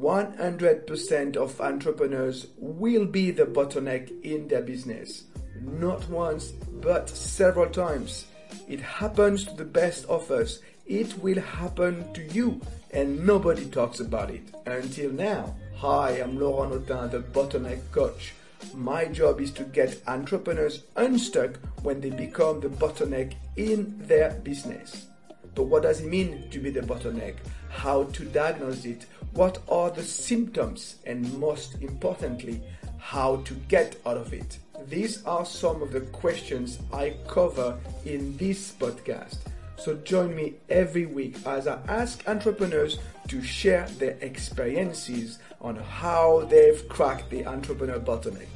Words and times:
100% 0.00 1.36
of 1.36 1.60
entrepreneurs 1.60 2.48
will 2.58 3.06
be 3.06 3.30
the 3.30 3.46
bottleneck 3.46 4.12
in 4.22 4.46
their 4.48 4.62
business. 4.62 5.24
Not 5.60 6.06
once, 6.10 6.52
but 6.82 7.08
several 7.08 7.70
times. 7.70 8.26
It 8.68 8.80
happens 8.80 9.44
to 9.44 9.54
the 9.54 9.64
best 9.64 10.04
of 10.06 10.30
us. 10.30 10.60
It 10.86 11.18
will 11.18 11.40
happen 11.40 12.12
to 12.12 12.22
you, 12.32 12.60
and 12.90 13.26
nobody 13.26 13.66
talks 13.66 14.00
about 14.00 14.30
it 14.30 14.42
until 14.66 15.10
now. 15.10 15.54
Hi, 15.76 16.10
I'm 16.20 16.38
Laurent 16.38 16.72
Autain, 16.74 17.10
the 17.10 17.20
bottleneck 17.20 17.80
coach. 17.90 18.34
My 18.74 19.06
job 19.06 19.40
is 19.40 19.50
to 19.52 19.64
get 19.64 20.02
entrepreneurs 20.06 20.82
unstuck 20.96 21.58
when 21.82 22.00
they 22.00 22.10
become 22.10 22.60
the 22.60 22.68
bottleneck 22.68 23.34
in 23.56 23.96
their 24.06 24.30
business. 24.42 25.06
But 25.54 25.64
what 25.64 25.84
does 25.84 26.00
it 26.00 26.06
mean 26.06 26.50
to 26.50 26.58
be 26.58 26.70
the 26.70 26.80
bottleneck? 26.80 27.36
How 27.70 28.04
to 28.04 28.24
diagnose 28.26 28.84
it? 28.84 29.06
What 29.36 29.60
are 29.68 29.90
the 29.90 30.02
symptoms? 30.02 30.96
And 31.04 31.38
most 31.38 31.74
importantly, 31.82 32.62
how 32.96 33.36
to 33.44 33.52
get 33.68 34.00
out 34.06 34.16
of 34.16 34.32
it? 34.32 34.56
These 34.88 35.22
are 35.26 35.44
some 35.44 35.82
of 35.82 35.92
the 35.92 36.00
questions 36.00 36.78
I 36.90 37.16
cover 37.28 37.78
in 38.06 38.34
this 38.38 38.72
podcast. 38.72 39.36
So 39.76 39.96
join 39.96 40.34
me 40.34 40.54
every 40.70 41.04
week 41.04 41.36
as 41.44 41.68
I 41.68 41.78
ask 41.86 42.26
entrepreneurs 42.26 42.98
to 43.28 43.42
share 43.42 43.86
their 43.98 44.16
experiences 44.22 45.38
on 45.60 45.76
how 45.76 46.46
they've 46.48 46.88
cracked 46.88 47.28
the 47.28 47.44
entrepreneur 47.44 48.00
bottleneck. 48.00 48.48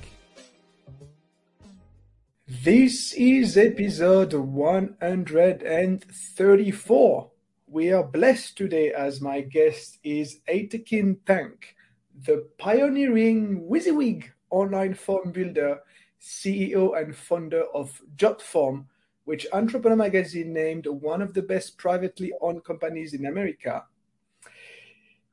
This 2.48 3.12
is 3.12 3.58
episode 3.58 4.32
134. 4.32 7.29
We 7.72 7.92
are 7.92 8.02
blessed 8.02 8.56
today 8.56 8.90
as 8.90 9.20
my 9.20 9.42
guest 9.42 10.00
is 10.02 10.40
Aytekin 10.48 11.18
Tank, 11.24 11.76
the 12.24 12.48
pioneering 12.58 13.68
WYSIWYG 13.70 14.24
online 14.50 14.94
form 14.94 15.30
builder, 15.30 15.78
CEO 16.20 17.00
and 17.00 17.14
founder 17.14 17.62
of 17.72 18.02
JotForm, 18.16 18.86
which 19.22 19.46
Entrepreneur 19.52 19.94
Magazine 19.94 20.52
named 20.52 20.88
one 20.88 21.22
of 21.22 21.32
the 21.32 21.42
best 21.42 21.78
privately 21.78 22.32
owned 22.40 22.64
companies 22.64 23.14
in 23.14 23.26
America. 23.26 23.84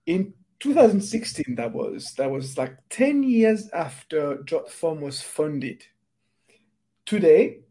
In 0.06 0.36
2016, 0.60 1.56
that 1.56 1.74
was 1.74 2.14
that 2.18 2.30
was 2.30 2.56
like 2.56 2.78
10 2.92 3.24
years 3.24 3.68
after 3.72 4.38
JotForm 4.44 5.00
was 5.00 5.24
founded. 5.24 5.86
Today, 7.04 7.62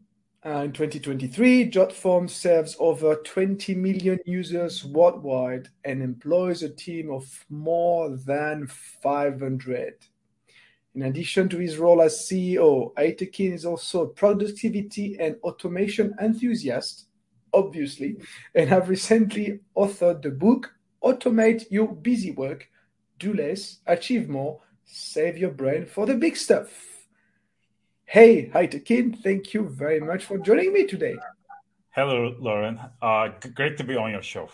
Uh, 0.47 0.63
in 0.63 0.71
2023, 0.71 1.69
JotForm 1.69 2.29
serves 2.29 2.77
over 2.79 3.15
20 3.15 3.75
million 3.75 4.17
users 4.23 4.85
worldwide 4.85 5.67
and 5.83 6.01
employs 6.01 6.63
a 6.63 6.69
team 6.69 7.11
of 7.11 7.45
more 7.49 8.15
than 8.15 8.65
500. 8.65 9.95
In 10.95 11.01
addition 11.01 11.49
to 11.49 11.57
his 11.57 11.77
role 11.77 12.01
as 12.01 12.13
CEO, 12.13 12.93
Aytekin 12.93 13.51
is 13.51 13.65
also 13.65 14.03
a 14.03 14.07
productivity 14.07 15.17
and 15.19 15.35
automation 15.43 16.15
enthusiast, 16.21 17.07
obviously, 17.53 18.15
and 18.55 18.69
have 18.69 18.87
recently 18.87 19.59
authored 19.75 20.21
the 20.21 20.31
book 20.31 20.71
Automate 21.03 21.65
Your 21.69 21.93
Busy 21.93 22.31
Work, 22.31 22.69
Do 23.19 23.33
Less, 23.33 23.79
Achieve 23.85 24.29
More, 24.29 24.61
Save 24.85 25.37
Your 25.37 25.51
Brain 25.51 25.85
for 25.85 26.05
the 26.05 26.15
Big 26.15 26.37
Stuff. 26.37 26.96
Hey, 28.09 28.47
hi 28.53 28.67
Aytekin, 28.67 29.21
thank 29.21 29.53
you 29.53 29.67
very 29.67 29.99
much 29.99 30.23
for 30.23 30.37
joining 30.37 30.71
me 30.71 30.87
today. 30.87 31.17
Hello, 31.89 32.33
Lauren. 32.39 32.79
Uh, 33.01 33.27
great 33.53 33.75
to 33.79 33.83
be 33.83 33.97
on 33.97 34.11
your 34.11 34.21
show. 34.21 34.47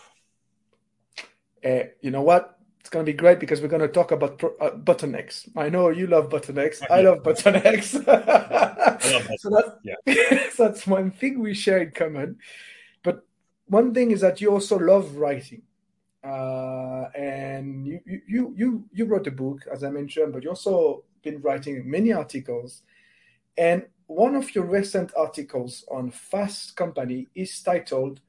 Uh, 1.64 1.84
you 2.02 2.10
know 2.10 2.24
what? 2.24 2.58
It's 2.80 2.90
going 2.90 3.06
to 3.06 3.12
be 3.12 3.16
great 3.16 3.40
because 3.40 3.62
we're 3.62 3.68
going 3.68 3.84
to 3.84 3.88
talk 3.88 4.12
about 4.12 4.40
pro- 4.40 4.58
uh, 4.58 4.72
bottlenecks. 4.72 5.48
I 5.56 5.70
know 5.70 5.90
you 5.90 6.08
love 6.08 6.30
bottlenecks. 6.30 6.82
I 6.90 7.02
love 7.02 7.20
bottlenecks. 7.24 8.04
I 8.08 9.12
love 9.14 9.30
so, 9.38 9.50
that's, 9.52 9.70
yeah. 9.84 10.50
so 10.54 10.64
that's 10.64 10.88
one 10.88 11.12
thing 11.12 11.40
we 11.40 11.54
share 11.54 11.84
in 11.84 11.92
common. 11.92 12.40
But 13.04 13.24
one 13.68 13.94
thing 13.94 14.10
is 14.10 14.22
that 14.22 14.42
you 14.42 14.50
also 14.50 14.80
love 14.80 15.16
writing. 15.18 15.62
Uh, 16.24 17.10
and 17.14 17.86
you, 17.86 18.00
you 18.28 18.54
you 18.58 18.86
you 18.94 19.06
wrote 19.06 19.28
a 19.28 19.32
book, 19.32 19.68
as 19.72 19.84
I 19.84 19.92
mentioned, 19.92 20.34
but 20.34 20.42
you 20.42 20.50
also 20.50 21.04
been 21.22 21.40
writing 21.42 21.88
many 21.88 22.14
articles 22.14 22.82
and 23.58 23.84
one 24.08 24.36
of 24.36 24.54
your 24.54 24.66
recent 24.66 25.12
articles 25.16 25.86
on 25.90 26.12
Fast 26.12 26.76
Company 26.76 27.28
is 27.36 27.62
titled 27.62 28.20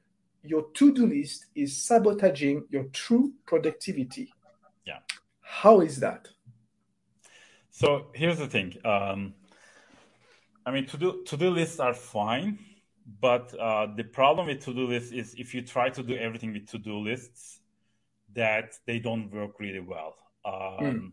Your 0.43 0.67
To 0.73 0.93
Do 0.93 1.07
List 1.07 1.47
is 1.55 1.75
Sabotaging 1.77 2.65
Your 2.69 2.85
True 2.85 3.33
Productivity. 3.45 4.33
Yeah. 4.85 4.99
How 5.41 5.81
is 5.81 5.99
that? 5.99 6.29
So 7.71 8.07
here's 8.13 8.39
the 8.39 8.47
thing. 8.47 8.75
Um, 8.85 9.33
I 10.65 10.71
mean, 10.71 10.85
to 10.87 10.97
do 10.97 11.23
to 11.25 11.37
do 11.37 11.49
lists 11.49 11.79
are 11.79 11.93
fine, 11.93 12.57
but 13.19 13.53
uh, 13.59 13.87
the 13.95 14.03
problem 14.03 14.47
with 14.47 14.63
to 14.65 14.73
do 14.73 14.87
lists 14.87 15.11
is 15.11 15.35
if 15.37 15.53
you 15.53 15.61
try 15.61 15.89
to 15.89 16.01
do 16.01 16.15
everything 16.15 16.53
with 16.53 16.67
to 16.71 16.79
do 16.79 16.97
lists, 16.97 17.59
that 18.33 18.75
they 18.87 18.99
don't 18.99 19.31
work 19.31 19.59
really 19.59 19.81
well. 19.81 20.15
Um, 20.45 20.53
mm. 20.53 21.11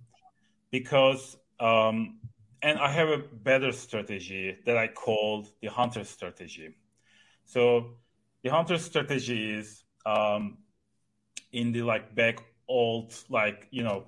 Because 0.71 1.37
um, 1.59 2.19
and 2.63 2.79
I 2.79 2.89
have 2.91 3.09
a 3.09 3.19
better 3.19 3.73
strategy 3.73 4.57
that 4.67 4.77
I 4.77 4.89
called 4.89 5.51
the 5.61 5.69
hunter 5.69 6.05
strategy. 6.05 6.77
So 7.45 7.97
the 8.43 8.51
hunter 8.51 8.79
strategy 8.79 9.51
is 9.53 9.85
um, 10.07 10.59
in 11.53 11.73
the 11.73 11.83
like 11.83 12.15
back 12.15 12.43
old 12.69 13.15
like 13.29 13.67
you 13.71 13.83
know 13.83 14.05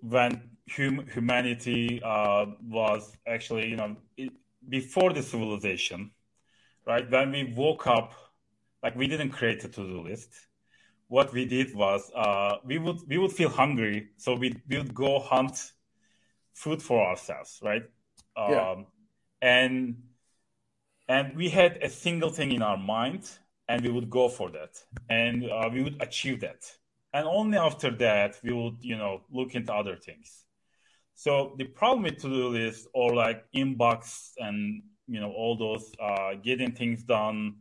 when 0.00 0.50
hum- 0.70 1.06
humanity 1.12 2.00
uh, 2.02 2.46
was 2.62 3.16
actually 3.26 3.68
you 3.68 3.76
know 3.76 3.96
it, 4.16 4.32
before 4.68 5.12
the 5.12 5.22
civilization, 5.22 6.12
right? 6.86 7.10
When 7.10 7.32
we 7.32 7.52
woke 7.56 7.86
up, 7.86 8.12
like 8.82 8.94
we 8.96 9.06
didn't 9.06 9.30
create 9.30 9.64
a 9.64 9.68
to-do 9.68 10.02
list. 10.02 10.30
What 11.08 11.32
we 11.32 11.44
did 11.44 11.74
was 11.74 12.10
uh, 12.14 12.58
we 12.64 12.78
would 12.78 13.00
we 13.08 13.18
would 13.18 13.32
feel 13.32 13.48
hungry, 13.48 14.10
so 14.16 14.34
we, 14.34 14.54
we 14.68 14.78
would 14.78 14.94
go 14.94 15.18
hunt 15.18 15.72
food 16.54 16.82
for 16.82 17.06
ourselves, 17.06 17.60
right? 17.62 17.82
Um, 18.36 18.50
yeah. 18.50 18.74
And 19.42 20.02
and 21.08 21.36
we 21.36 21.48
had 21.48 21.78
a 21.82 21.88
single 21.88 22.30
thing 22.30 22.52
in 22.52 22.62
our 22.62 22.76
mind, 22.76 23.28
and 23.68 23.82
we 23.82 23.90
would 23.90 24.10
go 24.10 24.28
for 24.28 24.50
that, 24.50 24.78
and 25.08 25.50
uh, 25.50 25.68
we 25.72 25.82
would 25.82 26.00
achieve 26.00 26.40
that. 26.40 26.64
And 27.12 27.26
only 27.26 27.58
after 27.58 27.90
that, 27.96 28.38
we 28.44 28.52
would, 28.52 28.76
you 28.80 28.96
know, 28.96 29.22
look 29.32 29.56
into 29.56 29.74
other 29.74 29.96
things. 29.96 30.44
So 31.14 31.54
the 31.58 31.64
problem 31.64 32.04
with 32.04 32.18
to-do 32.22 32.48
list 32.48 32.86
or 32.94 33.14
like 33.14 33.44
inbox 33.54 34.30
and 34.38 34.82
you 35.06 35.20
know 35.20 35.32
all 35.32 35.56
those 35.56 35.92
uh, 36.00 36.34
getting 36.42 36.72
things 36.72 37.02
done 37.02 37.56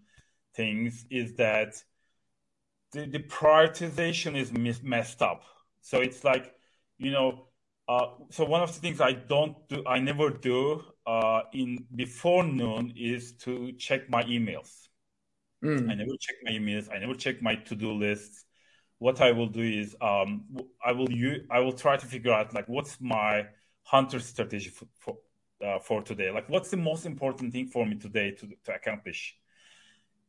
things 0.56 1.06
is 1.10 1.34
that 1.36 1.76
the, 2.94 3.06
the 3.08 3.20
prioritization 3.20 4.38
is 4.38 4.54
mis- 4.54 4.82
messed 4.82 5.22
up. 5.22 5.44
So 5.82 6.00
it's 6.00 6.24
like 6.24 6.54
you 6.98 7.12
know 7.12 7.49
uh, 7.90 8.06
so 8.30 8.46
one 8.46 8.62
of 8.62 8.72
the 8.72 8.80
things 8.80 9.02
I 9.02 9.14
don't 9.14 9.68
do, 9.68 9.84
I 9.88 9.98
never 10.00 10.30
do 10.30 10.84
uh, 11.08 11.42
in 11.54 11.88
before 11.96 12.44
noon 12.44 12.94
is 12.96 13.32
to 13.46 13.72
check 13.74 14.08
my 14.12 14.22
emails. 14.26 14.90
Mm. 15.66 15.90
I 15.90 15.96
never 15.96 16.12
check 16.20 16.36
my 16.44 16.52
emails. 16.52 16.88
I 16.94 17.00
never 17.00 17.16
check 17.16 17.42
my 17.42 17.56
to-do 17.56 17.94
lists. 17.94 18.46
What 19.00 19.22
I 19.22 19.32
will 19.32 19.48
do 19.48 19.64
is 19.64 19.96
um, 20.02 20.46
I 20.86 20.92
will 20.92 21.12
use, 21.12 21.48
I 21.50 21.62
will 21.62 21.74
try 21.74 21.98
to 21.98 22.06
figure 22.06 22.32
out 22.32 22.54
like 22.54 22.70
what's 22.70 23.02
my 23.02 23.48
hunter 23.82 24.20
strategy 24.20 24.70
for 24.70 24.88
for, 25.00 25.18
uh, 25.66 25.80
for 25.80 26.04
today. 26.04 26.30
Like 26.30 26.48
what's 26.48 26.70
the 26.70 26.78
most 26.78 27.08
important 27.08 27.54
thing 27.54 27.70
for 27.70 27.88
me 27.88 27.96
today 27.96 28.32
to, 28.32 28.50
to 28.66 28.74
accomplish, 28.76 29.36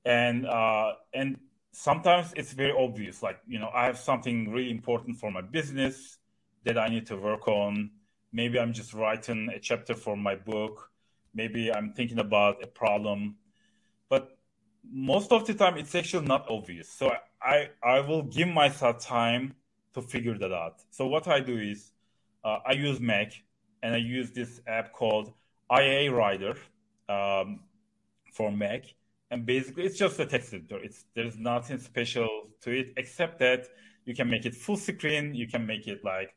and 0.06 0.46
uh, 0.46 0.92
and 1.12 1.36
sometimes 1.72 2.32
it's 2.36 2.54
very 2.54 2.72
obvious. 2.72 3.22
Like 3.22 3.38
you 3.46 3.58
know 3.58 3.68
I 3.74 3.84
have 3.84 3.98
something 3.98 4.50
really 4.50 4.70
important 4.70 5.18
for 5.18 5.30
my 5.30 5.42
business 5.42 6.19
that 6.64 6.78
I 6.78 6.88
need 6.88 7.06
to 7.06 7.16
work 7.16 7.48
on. 7.48 7.90
Maybe 8.32 8.58
I'm 8.58 8.72
just 8.72 8.94
writing 8.94 9.48
a 9.54 9.58
chapter 9.58 9.94
for 9.94 10.16
my 10.16 10.36
book. 10.36 10.90
Maybe 11.34 11.72
I'm 11.72 11.92
thinking 11.92 12.18
about 12.18 12.62
a 12.62 12.66
problem. 12.66 13.36
But 14.08 14.36
most 14.90 15.32
of 15.32 15.46
the 15.46 15.54
time, 15.54 15.76
it's 15.76 15.94
actually 15.94 16.26
not 16.26 16.46
obvious. 16.48 16.88
So 16.88 17.12
I, 17.42 17.70
I 17.82 18.00
will 18.00 18.22
give 18.22 18.48
myself 18.48 19.04
time 19.04 19.54
to 19.94 20.02
figure 20.02 20.38
that 20.38 20.52
out. 20.52 20.82
So 20.90 21.06
what 21.06 21.28
I 21.28 21.40
do 21.40 21.58
is 21.58 21.92
uh, 22.44 22.58
I 22.66 22.72
use 22.72 23.00
Mac 23.00 23.32
and 23.82 23.94
I 23.94 23.98
use 23.98 24.30
this 24.30 24.60
app 24.66 24.92
called 24.92 25.32
IA 25.72 26.12
Writer 26.12 26.56
um, 27.08 27.60
for 28.32 28.50
Mac. 28.50 28.84
And 29.30 29.46
basically, 29.46 29.84
it's 29.84 29.96
just 29.96 30.18
a 30.18 30.26
text 30.26 30.52
editor. 30.52 30.78
It's 30.82 31.04
there's 31.14 31.38
nothing 31.38 31.78
special 31.78 32.48
to 32.62 32.70
it 32.72 32.92
except 32.96 33.38
that 33.38 33.66
you 34.04 34.14
can 34.14 34.28
make 34.28 34.44
it 34.44 34.54
full 34.54 34.76
screen. 34.76 35.34
You 35.34 35.46
can 35.46 35.66
make 35.66 35.86
it 35.86 36.04
like 36.04 36.34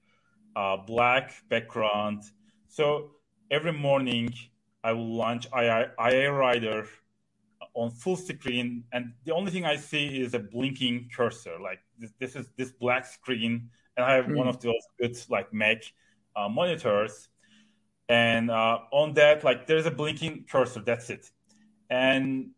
uh, 0.56 0.78
black 0.78 1.34
background. 1.50 2.24
So 2.68 3.12
every 3.52 3.74
morning 3.74 4.34
I 4.84 4.94
will 4.94 5.16
launch 5.16 5.48
IA, 5.56 5.92
IA 6.00 6.86
on 7.76 7.92
full 7.92 8.16
screen, 8.16 8.84
and 8.92 9.14
the 9.26 9.34
only 9.34 9.52
thing 9.52 9.66
I 9.66 9.78
see 9.78 10.22
is 10.22 10.34
a 10.34 10.40
blinking 10.40 11.10
cursor. 11.16 11.58
Like 11.62 11.80
this, 11.98 12.12
this 12.20 12.36
is 12.36 12.48
this 12.58 12.72
black 12.72 13.06
screen, 13.06 13.70
and 13.98 14.06
I 14.06 14.14
have 14.14 14.26
mm. 14.26 14.36
one 14.36 14.48
of 14.48 14.60
those 14.60 14.86
good 15.00 15.18
like 15.30 15.54
Mac 15.54 15.84
uh, 16.36 16.50
monitors, 16.50 17.30
and 18.10 18.52
uh, 18.52 18.80
on 18.92 19.14
that 19.14 19.44
like 19.44 19.68
there's 19.68 19.86
a 19.86 19.92
blinking 19.92 20.46
cursor. 20.50 20.82
That's 20.82 21.10
it, 21.10 21.30
and 21.90 22.52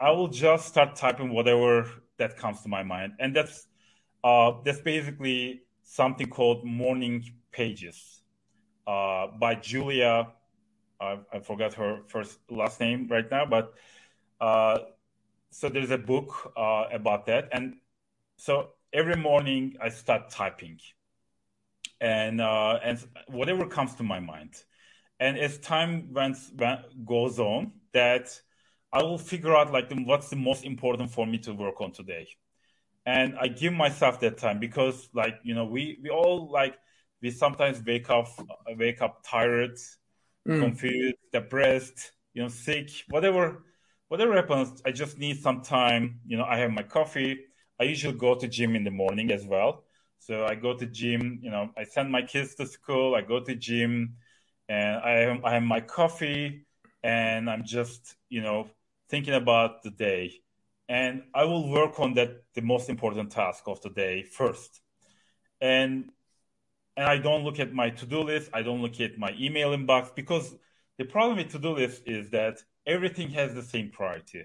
I 0.00 0.10
will 0.10 0.28
just 0.28 0.68
start 0.68 0.96
typing 0.96 1.32
whatever 1.32 1.90
that 2.18 2.36
comes 2.36 2.62
to 2.62 2.68
my 2.68 2.82
mind, 2.82 3.14
and 3.18 3.34
that's 3.34 3.66
uh, 4.24 4.52
that's 4.64 4.80
basically 4.80 5.62
something 5.82 6.28
called 6.28 6.64
Morning 6.64 7.24
Pages 7.50 8.22
uh, 8.86 9.26
by 9.38 9.54
Julia. 9.54 10.28
I 11.00 11.40
forgot 11.40 11.74
her 11.74 12.02
first 12.06 12.38
last 12.48 12.78
name 12.78 13.08
right 13.10 13.28
now, 13.28 13.44
but 13.44 13.74
uh, 14.40 14.78
so 15.50 15.68
there's 15.68 15.90
a 15.90 15.98
book 15.98 16.52
uh, 16.56 16.84
about 16.92 17.26
that, 17.26 17.48
and 17.52 17.74
so 18.36 18.70
every 18.92 19.16
morning 19.16 19.76
I 19.82 19.88
start 19.88 20.30
typing, 20.30 20.78
and 22.00 22.40
uh, 22.40 22.78
and 22.84 23.04
whatever 23.26 23.66
comes 23.66 23.96
to 23.96 24.04
my 24.04 24.20
mind, 24.20 24.62
and 25.18 25.36
as 25.36 25.58
time 25.58 26.12
went, 26.12 26.36
goes 27.04 27.40
on, 27.40 27.72
that 27.92 28.40
I 28.92 29.02
will 29.02 29.18
figure 29.18 29.56
out 29.56 29.72
like 29.72 29.88
the, 29.88 29.96
what's 29.96 30.30
the 30.30 30.36
most 30.36 30.64
important 30.64 31.10
for 31.10 31.26
me 31.26 31.38
to 31.38 31.52
work 31.52 31.80
on 31.80 31.90
today 31.90 32.28
and 33.06 33.34
I 33.38 33.48
give 33.48 33.72
myself 33.72 34.20
that 34.20 34.38
time 34.38 34.58
because 34.58 35.08
like 35.12 35.38
you 35.42 35.54
know 35.54 35.64
we 35.64 35.98
we 36.02 36.10
all 36.10 36.50
like 36.50 36.76
we 37.20 37.30
sometimes 37.30 37.82
wake 37.84 38.10
up 38.10 38.28
wake 38.76 39.02
up 39.02 39.22
tired, 39.24 39.76
mm. 40.48 40.60
confused, 40.60 41.16
depressed, 41.32 42.12
you 42.34 42.42
know, 42.42 42.48
sick, 42.48 42.90
whatever 43.08 43.64
whatever 44.08 44.34
happens. 44.34 44.82
I 44.84 44.92
just 44.92 45.18
need 45.18 45.40
some 45.40 45.62
time. 45.62 46.20
You 46.26 46.36
know, 46.36 46.44
I 46.44 46.58
have 46.58 46.70
my 46.70 46.82
coffee. 46.82 47.40
I 47.80 47.84
usually 47.84 48.16
go 48.16 48.34
to 48.34 48.46
gym 48.46 48.76
in 48.76 48.84
the 48.84 48.90
morning 48.90 49.32
as 49.32 49.46
well. 49.46 49.84
So 50.18 50.44
I 50.44 50.54
go 50.54 50.76
to 50.76 50.86
gym. 50.86 51.40
You 51.42 51.50
know, 51.50 51.70
I 51.76 51.84
send 51.84 52.10
my 52.10 52.22
kids 52.22 52.54
to 52.56 52.66
school. 52.66 53.14
I 53.14 53.22
go 53.22 53.40
to 53.40 53.54
gym, 53.56 54.16
and 54.68 54.98
I 54.98 55.10
have, 55.10 55.44
I 55.44 55.54
have 55.54 55.62
my 55.62 55.80
coffee, 55.80 56.66
and 57.02 57.50
I'm 57.50 57.64
just 57.64 58.14
you 58.28 58.42
know 58.42 58.68
thinking 59.08 59.34
about 59.34 59.82
the 59.82 59.90
day 59.90 60.42
and 60.92 61.22
I 61.32 61.44
will 61.44 61.70
work 61.70 61.98
on 62.00 62.12
that 62.14 62.42
the 62.54 62.60
most 62.60 62.90
important 62.90 63.30
task 63.32 63.62
of 63.66 63.80
the 63.80 63.88
day 63.88 64.24
first. 64.24 64.82
And 65.58 66.10
and 66.98 67.06
I 67.06 67.16
don't 67.16 67.44
look 67.44 67.58
at 67.58 67.72
my 67.72 67.88
to-do 67.88 68.20
list, 68.20 68.50
I 68.52 68.60
don't 68.60 68.82
look 68.82 69.00
at 69.00 69.16
my 69.16 69.34
email 69.40 69.70
inbox 69.70 70.14
because 70.14 70.54
the 70.98 71.06
problem 71.06 71.38
with 71.38 71.50
to-do 71.52 71.70
list 71.70 72.02
is 72.04 72.28
that 72.30 72.58
everything 72.86 73.30
has 73.30 73.54
the 73.54 73.62
same 73.62 73.88
priority. 73.88 74.42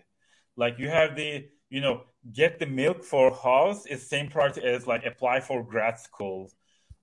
Like 0.56 0.80
you 0.80 0.88
have 0.88 1.18
the, 1.18 1.50
you 1.70 1.82
know, 1.82 2.04
get 2.32 2.60
the 2.60 2.66
milk 2.66 3.04
for 3.04 3.34
house 3.34 3.86
is 3.86 4.08
same 4.08 4.30
priority 4.30 4.62
as 4.64 4.88
like 4.88 5.06
apply 5.06 5.42
for 5.42 5.62
grad 5.62 6.00
school 6.00 6.50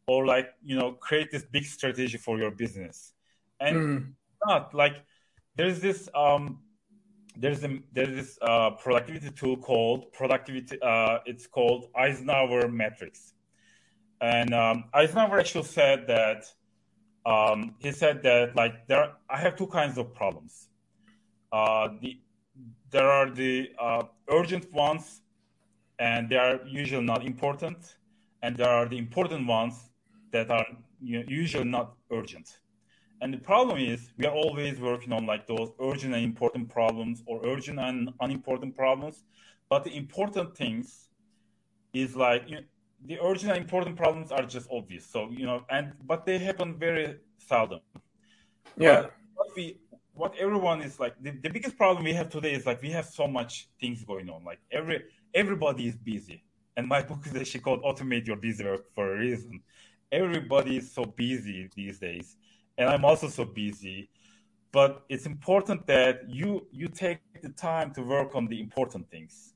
or 0.06 0.24
like, 0.24 0.48
you 0.62 0.76
know, 0.78 0.92
create 0.92 1.30
this 1.30 1.44
big 1.44 1.66
strategy 1.66 2.16
for 2.16 2.38
your 2.38 2.50
business. 2.50 3.12
And 3.60 3.76
mm. 3.76 4.12
not 4.46 4.72
like 4.72 5.04
there's 5.54 5.80
this 5.80 6.08
um 6.14 6.63
there's 7.36 7.64
a 7.64 7.78
there's 7.92 8.14
this 8.14 8.38
uh, 8.42 8.70
productivity 8.70 9.30
tool 9.30 9.56
called 9.56 10.12
productivity. 10.12 10.78
Uh, 10.80 11.18
it's 11.26 11.46
called 11.46 11.88
Eisenhower 11.96 12.68
Matrix, 12.68 13.34
and 14.20 14.54
um, 14.54 14.84
Eisenhower 14.94 15.40
actually 15.40 15.64
said 15.64 16.06
that 16.06 16.44
um, 17.26 17.74
he 17.78 17.92
said 17.92 18.22
that 18.22 18.54
like 18.54 18.86
there 18.86 19.12
I 19.28 19.38
have 19.38 19.56
two 19.56 19.66
kinds 19.66 19.98
of 19.98 20.14
problems. 20.14 20.68
Uh, 21.52 21.88
the 22.00 22.18
there 22.90 23.10
are 23.10 23.30
the 23.30 23.70
uh, 23.80 24.02
urgent 24.30 24.72
ones, 24.72 25.22
and 25.98 26.28
they 26.28 26.36
are 26.36 26.60
usually 26.66 27.04
not 27.04 27.24
important, 27.24 27.96
and 28.42 28.56
there 28.56 28.68
are 28.68 28.86
the 28.88 28.98
important 28.98 29.46
ones 29.46 29.90
that 30.30 30.50
are 30.50 30.66
you 31.00 31.18
know, 31.18 31.24
usually 31.28 31.64
not 31.64 31.96
urgent. 32.12 32.58
And 33.20 33.32
the 33.32 33.38
problem 33.38 33.78
is 33.78 34.10
we 34.18 34.26
are 34.26 34.34
always 34.34 34.80
working 34.80 35.12
on 35.12 35.26
like 35.26 35.46
those 35.46 35.70
urgent 35.80 36.14
and 36.14 36.24
important 36.24 36.68
problems 36.68 37.22
or 37.26 37.40
urgent 37.44 37.78
and 37.78 38.10
unimportant 38.20 38.76
problems. 38.76 39.24
But 39.68 39.84
the 39.84 39.96
important 39.96 40.56
things 40.56 41.08
is 41.92 42.16
like 42.16 42.48
you 42.48 42.56
know, 42.56 42.62
the 43.06 43.18
urgent 43.22 43.52
and 43.52 43.60
important 43.60 43.96
problems 43.96 44.32
are 44.32 44.42
just 44.42 44.68
obvious. 44.70 45.06
So 45.06 45.30
you 45.30 45.46
know, 45.46 45.64
and 45.70 45.92
but 46.04 46.26
they 46.26 46.38
happen 46.38 46.78
very 46.78 47.16
seldom. 47.38 47.80
Yeah. 48.76 49.02
But 49.02 49.14
what 49.34 49.48
we 49.56 49.78
what 50.14 50.34
everyone 50.38 50.80
is 50.82 51.00
like 51.00 51.14
the, 51.20 51.30
the 51.30 51.50
biggest 51.50 51.76
problem 51.76 52.04
we 52.04 52.12
have 52.12 52.28
today 52.30 52.52
is 52.52 52.66
like 52.66 52.82
we 52.82 52.90
have 52.90 53.06
so 53.06 53.26
much 53.26 53.68
things 53.80 54.04
going 54.04 54.28
on. 54.28 54.44
Like 54.44 54.60
every 54.70 55.04
everybody 55.34 55.88
is 55.88 55.96
busy. 55.96 56.42
And 56.76 56.88
my 56.88 57.02
book 57.08 57.26
is 57.26 57.34
actually 57.36 57.60
called 57.60 57.82
Automate 57.82 58.26
Your 58.26 58.36
Busy 58.36 58.64
Work 58.64 58.92
for 58.94 59.14
a 59.14 59.18
reason. 59.18 59.62
Everybody 60.12 60.76
is 60.76 60.92
so 60.92 61.04
busy 61.04 61.68
these 61.74 61.98
days 61.98 62.36
and 62.78 62.88
I'm 62.88 63.04
also 63.04 63.28
so 63.28 63.44
busy. 63.44 64.10
But 64.72 65.04
it's 65.08 65.26
important 65.26 65.86
that 65.86 66.28
you 66.28 66.66
you 66.72 66.88
take 66.88 67.20
the 67.42 67.50
time 67.50 67.92
to 67.94 68.02
work 68.02 68.34
on 68.34 68.48
the 68.48 68.60
important 68.60 69.08
things, 69.10 69.54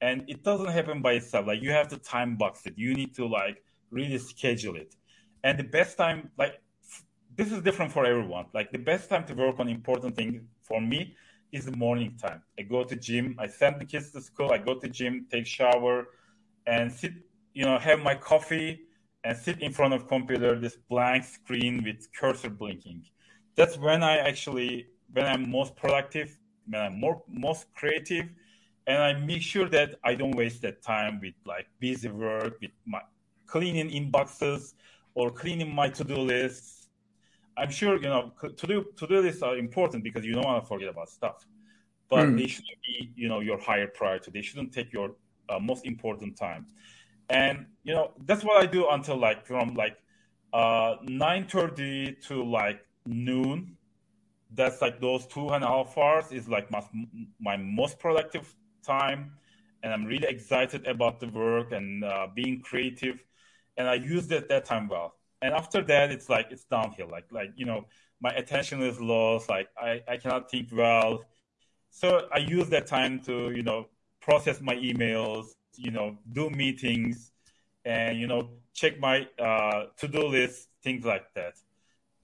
and 0.00 0.24
it 0.28 0.42
doesn't 0.42 0.68
happen 0.68 1.02
by 1.02 1.12
itself. 1.12 1.46
Like 1.46 1.62
you 1.62 1.70
have 1.70 1.88
to 1.88 1.98
time 1.98 2.36
box 2.36 2.66
it. 2.66 2.74
You 2.76 2.94
need 2.94 3.14
to 3.16 3.26
like 3.26 3.62
really 3.90 4.18
schedule 4.18 4.76
it, 4.76 4.96
and 5.44 5.58
the 5.58 5.64
best 5.64 5.96
time 5.96 6.30
like 6.36 6.60
this 7.36 7.52
is 7.52 7.62
different 7.62 7.92
for 7.92 8.04
everyone. 8.06 8.46
Like 8.54 8.72
the 8.72 8.78
best 8.78 9.08
time 9.08 9.24
to 9.26 9.34
work 9.34 9.60
on 9.60 9.68
important 9.68 10.16
things 10.16 10.42
for 10.62 10.80
me 10.80 11.14
is 11.52 11.66
the 11.66 11.76
morning 11.76 12.16
time. 12.20 12.42
I 12.58 12.62
go 12.62 12.82
to 12.82 12.96
gym. 12.96 13.36
I 13.38 13.46
send 13.46 13.80
the 13.80 13.84
kids 13.84 14.10
to 14.12 14.20
school. 14.20 14.50
I 14.50 14.58
go 14.58 14.74
to 14.78 14.88
gym, 14.88 15.26
take 15.30 15.46
shower, 15.46 16.08
and 16.66 16.90
sit. 16.92 17.12
You 17.54 17.64
know, 17.64 17.78
have 17.78 18.00
my 18.00 18.14
coffee 18.16 18.85
and 19.26 19.36
sit 19.36 19.60
in 19.60 19.72
front 19.72 19.92
of 19.92 20.06
computer, 20.06 20.54
this 20.54 20.76
blank 20.88 21.24
screen 21.24 21.82
with 21.82 22.06
cursor 22.12 22.48
blinking. 22.48 23.02
That's 23.56 23.76
when 23.76 24.04
I 24.04 24.18
actually, 24.18 24.86
when 25.12 25.26
I'm 25.26 25.50
most 25.50 25.74
productive, 25.74 26.38
when 26.68 26.80
I'm 26.80 27.00
more 27.00 27.20
most 27.28 27.66
creative, 27.74 28.26
and 28.86 28.98
I 29.02 29.14
make 29.14 29.42
sure 29.42 29.68
that 29.70 29.96
I 30.04 30.14
don't 30.14 30.36
waste 30.36 30.62
that 30.62 30.80
time 30.80 31.18
with 31.20 31.34
like 31.44 31.66
busy 31.80 32.08
work, 32.08 32.58
with 32.62 32.70
my 32.86 33.00
cleaning 33.46 33.90
inboxes 33.90 34.74
or 35.16 35.32
cleaning 35.32 35.74
my 35.74 35.88
to-do 35.88 36.18
lists. 36.18 36.88
I'm 37.56 37.70
sure 37.70 37.96
you 37.96 38.10
know 38.14 38.32
to-do 38.60 38.84
to-do 38.96 39.18
lists 39.26 39.42
are 39.42 39.56
important 39.56 40.04
because 40.04 40.24
you 40.24 40.34
don't 40.34 40.44
want 40.44 40.62
to 40.62 40.68
forget 40.68 40.88
about 40.88 41.08
stuff, 41.08 41.44
but 42.08 42.26
mm. 42.26 42.38
they 42.38 42.46
shouldn't 42.46 42.80
be 42.86 43.10
you 43.16 43.28
know 43.28 43.40
your 43.40 43.58
higher 43.58 43.88
priority. 43.88 44.30
They 44.30 44.42
shouldn't 44.42 44.72
take 44.72 44.92
your 44.92 45.16
uh, 45.48 45.58
most 45.58 45.84
important 45.84 46.36
time 46.36 46.66
and 47.28 47.66
you 47.84 47.94
know 47.94 48.12
that's 48.26 48.44
what 48.44 48.62
I 48.62 48.66
do 48.66 48.88
until 48.90 49.16
like 49.18 49.46
from 49.46 49.74
like 49.74 49.96
uh 50.52 50.96
9:30 51.02 52.12
to 52.28 52.44
like 52.44 52.80
noon. 53.06 53.76
That's 54.54 54.80
like 54.80 55.00
those 55.00 55.26
two 55.26 55.48
and 55.50 55.64
a 55.64 55.66
half 55.66 55.96
hours 55.98 56.32
is 56.32 56.48
like 56.48 56.70
my 56.70 56.82
my 57.40 57.56
most 57.56 57.98
productive 57.98 58.54
time, 58.84 59.32
and 59.82 59.92
I'm 59.92 60.04
really 60.04 60.28
excited 60.28 60.86
about 60.86 61.20
the 61.20 61.28
work 61.28 61.72
and 61.72 62.04
uh, 62.04 62.28
being 62.34 62.60
creative, 62.62 63.24
and 63.76 63.88
I 63.88 63.94
use 63.94 64.26
that 64.28 64.48
that 64.48 64.64
time 64.64 64.88
well. 64.88 65.14
And 65.42 65.52
after 65.54 65.82
that, 65.82 66.10
it's 66.10 66.28
like 66.28 66.48
it's 66.50 66.64
downhill. 66.64 67.08
Like 67.10 67.26
like 67.32 67.50
you 67.56 67.66
know 67.66 67.86
my 68.20 68.30
attention 68.30 68.82
is 68.82 69.00
lost. 69.00 69.48
Like 69.48 69.68
I 69.76 70.02
I 70.08 70.16
cannot 70.16 70.50
think 70.50 70.68
well. 70.72 71.24
So 71.90 72.28
I 72.32 72.38
use 72.38 72.68
that 72.70 72.86
time 72.86 73.20
to 73.22 73.52
you 73.54 73.62
know 73.62 73.88
process 74.20 74.60
my 74.60 74.76
emails, 74.76 75.46
you 75.78 75.90
know, 75.90 76.18
do 76.32 76.50
meetings 76.50 77.32
and, 77.84 78.18
you 78.18 78.26
know, 78.26 78.50
check 78.74 78.98
my 78.98 79.26
uh, 79.38 79.86
to-do 79.96 80.26
list, 80.26 80.68
things 80.82 81.04
like 81.04 81.32
that. 81.34 81.54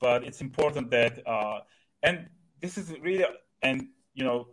But 0.00 0.25
it's 0.25 0.40
important 0.40 0.90
that, 0.90 1.26
uh, 1.26 1.61
and 2.02 2.28
this 2.61 2.76
is 2.76 2.92
really, 3.00 3.25
and, 3.62 3.88
you 4.14 4.25
know, 4.25 4.49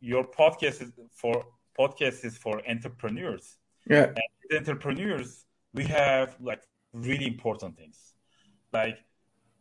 your 0.00 0.24
podcast 0.24 0.82
is 0.82 0.92
for 1.12 1.44
podcast 1.78 2.24
is 2.24 2.36
for 2.36 2.60
entrepreneurs. 2.68 3.56
Yeah. 3.88 4.06
And 4.06 4.58
entrepreneurs, 4.58 5.44
we 5.72 5.84
have 5.84 6.36
like 6.40 6.62
really 6.92 7.26
important 7.26 7.76
things. 7.76 8.14
Like, 8.72 8.98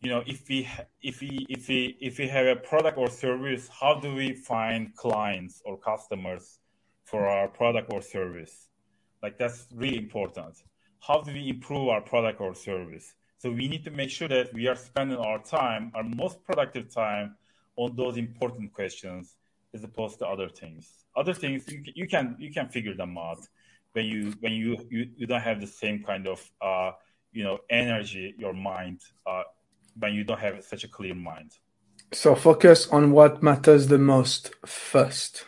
you 0.01 0.09
know, 0.09 0.23
if 0.27 0.47
we 0.49 0.67
if 1.01 1.21
we 1.21 1.45
if 1.49 1.67
we 1.67 1.97
if 2.01 2.17
we 2.17 2.27
have 2.27 2.45
a 2.45 2.55
product 2.57 2.97
or 2.97 3.09
service, 3.09 3.69
how 3.69 3.99
do 3.99 4.13
we 4.13 4.33
find 4.33 4.93
clients 4.95 5.61
or 5.65 5.77
customers 5.77 6.59
for 7.05 7.25
our 7.25 7.47
product 7.47 7.91
or 7.93 8.01
service? 8.01 8.67
Like 9.23 9.39
that's 9.39 9.67
really 9.73 9.97
important. 9.97 10.61
How 10.99 11.21
do 11.21 11.33
we 11.33 11.49
improve 11.49 11.87
our 11.87 12.01
product 12.01 12.41
or 12.41 12.53
service? 12.53 13.13
So 13.37 13.49
we 13.51 13.67
need 13.67 13.83
to 13.85 13.91
make 13.91 14.09
sure 14.09 14.27
that 14.27 14.53
we 14.53 14.67
are 14.67 14.75
spending 14.75 15.17
our 15.17 15.39
time, 15.39 15.91
our 15.95 16.03
most 16.03 16.43
productive 16.43 16.93
time, 16.93 17.35
on 17.75 17.95
those 17.95 18.17
important 18.17 18.71
questions 18.73 19.35
as 19.73 19.83
opposed 19.83 20.19
to 20.19 20.27
other 20.27 20.49
things. 20.49 21.05
Other 21.15 21.33
things 21.33 21.65
you, 21.67 21.81
you 21.95 22.07
can 22.07 22.35
you 22.37 22.51
can 22.51 22.67
figure 22.69 22.95
them 22.95 23.17
out 23.17 23.39
when 23.93 24.05
you 24.05 24.33
when 24.41 24.53
you 24.53 24.77
you, 24.89 25.09
you 25.15 25.25
don't 25.25 25.41
have 25.41 25.59
the 25.61 25.67
same 25.67 26.03
kind 26.03 26.27
of 26.27 26.39
uh, 26.61 26.91
you 27.31 27.43
know 27.43 27.59
energy 27.69 28.35
your 28.37 28.53
mind 28.53 28.99
uh, 29.25 29.43
when 29.97 30.13
you 30.13 30.23
don't 30.23 30.39
have 30.39 30.63
such 30.63 30.83
a 30.83 30.87
clear 30.87 31.15
mind. 31.15 31.51
So 32.11 32.35
focus 32.35 32.87
on 32.89 33.11
what 33.11 33.41
matters 33.41 33.87
the 33.87 33.97
most 33.97 34.51
first. 34.65 35.45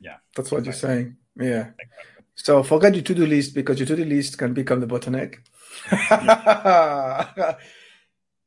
Yeah, 0.00 0.16
that's 0.34 0.50
what 0.50 0.66
exactly. 0.66 0.88
you're 0.88 0.96
saying. 0.96 1.16
Yeah. 1.36 1.70
Exactly. 1.78 2.17
So 2.40 2.62
forget 2.62 2.94
your 2.94 3.02
to-do 3.02 3.26
list 3.26 3.52
because 3.52 3.80
your 3.80 3.86
to-do 3.86 4.04
list 4.04 4.38
can 4.38 4.54
become 4.54 4.80
the 4.80 4.86
bottleneck. 4.86 5.38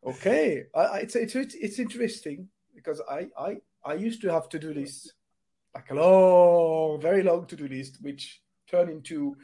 okay, 0.07 0.63
I, 0.73 0.99
it's, 0.99 1.15
it's 1.15 1.35
it's 1.35 1.77
interesting 1.77 2.47
because 2.73 3.01
I 3.09 3.27
I 3.37 3.57
I 3.83 3.93
used 3.95 4.21
to 4.21 4.31
have 4.31 4.47
to-do 4.49 4.73
lists, 4.73 5.13
like 5.75 5.91
a 5.91 5.95
long, 5.95 7.01
very 7.01 7.21
long 7.21 7.45
to-do 7.47 7.67
list, 7.67 7.97
which 8.01 8.41
turned 8.69 8.89
into, 8.89 9.35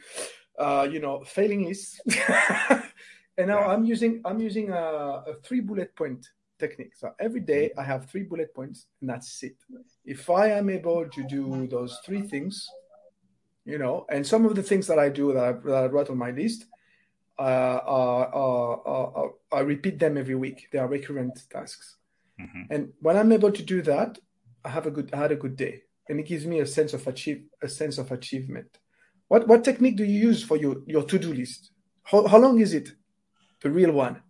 uh, 0.58 0.88
you 0.90 1.02
know, 1.02 1.24
failing 1.26 1.66
lists. 1.66 2.00
and 3.38 3.48
now 3.48 3.60
I'm 3.60 3.84
using 3.84 4.22
I'm 4.24 4.40
using 4.40 4.72
a, 4.72 5.24
a 5.28 5.34
three 5.44 5.60
bullet 5.60 5.94
point 5.96 6.26
technique. 6.58 6.96
So 6.96 7.12
every 7.20 7.42
day 7.42 7.72
I 7.78 7.84
have 7.84 8.10
three 8.10 8.24
bullet 8.24 8.56
points, 8.56 8.88
and 9.02 9.10
that's 9.10 9.44
it. 9.44 9.58
If 10.06 10.30
I 10.30 10.48
am 10.52 10.70
able 10.70 11.06
to 11.10 11.24
do 11.28 11.68
those 11.68 12.00
three 12.06 12.22
things 12.22 12.66
you 13.68 13.78
know 13.78 14.06
and 14.10 14.26
some 14.26 14.46
of 14.46 14.56
the 14.56 14.64
things 14.64 14.88
that 14.88 14.98
i 14.98 15.10
do 15.10 15.34
that 15.34 15.44
i, 15.44 15.52
that 15.52 15.84
I 15.84 15.86
write 15.88 16.10
on 16.10 16.18
my 16.18 16.32
list 16.32 16.66
uh, 17.38 17.80
are, 17.86 18.26
are, 18.34 19.32
i 19.52 19.60
repeat 19.60 20.00
them 20.00 20.18
every 20.18 20.34
week. 20.34 20.70
They 20.72 20.80
are 20.80 20.88
recurrent 20.88 21.40
tasks. 21.52 21.98
Mm-hmm. 22.42 22.62
and 22.74 22.94
when 23.02 23.18
i'm 23.18 23.32
able 23.32 23.52
to 23.52 23.64
do 23.64 23.82
that 23.82 24.20
i 24.64 24.70
have 24.70 24.86
a 24.86 24.92
good 24.92 25.14
i 25.14 25.18
had 25.18 25.32
a 25.32 25.36
good 25.44 25.56
day. 25.56 25.82
And 26.10 26.20
it 26.22 26.28
gives 26.28 26.46
me 26.46 26.60
a 26.60 26.66
sense 26.66 26.94
of 26.94 27.06
achieve 27.08 27.44
a 27.62 27.68
sense 27.68 27.98
of 27.98 28.12
achievement. 28.12 28.78
What 29.28 29.48
what 29.48 29.64
technique 29.64 29.98
do 29.98 30.06
you 30.06 30.20
use 30.30 30.42
for 30.44 30.56
your 30.56 30.78
your 30.86 31.04
to-do 31.04 31.34
list? 31.34 31.72
How, 32.04 32.26
how 32.28 32.38
long 32.38 32.62
is 32.62 32.74
it? 32.74 32.92
The 33.62 33.70
real 33.70 33.92
one. 33.92 34.22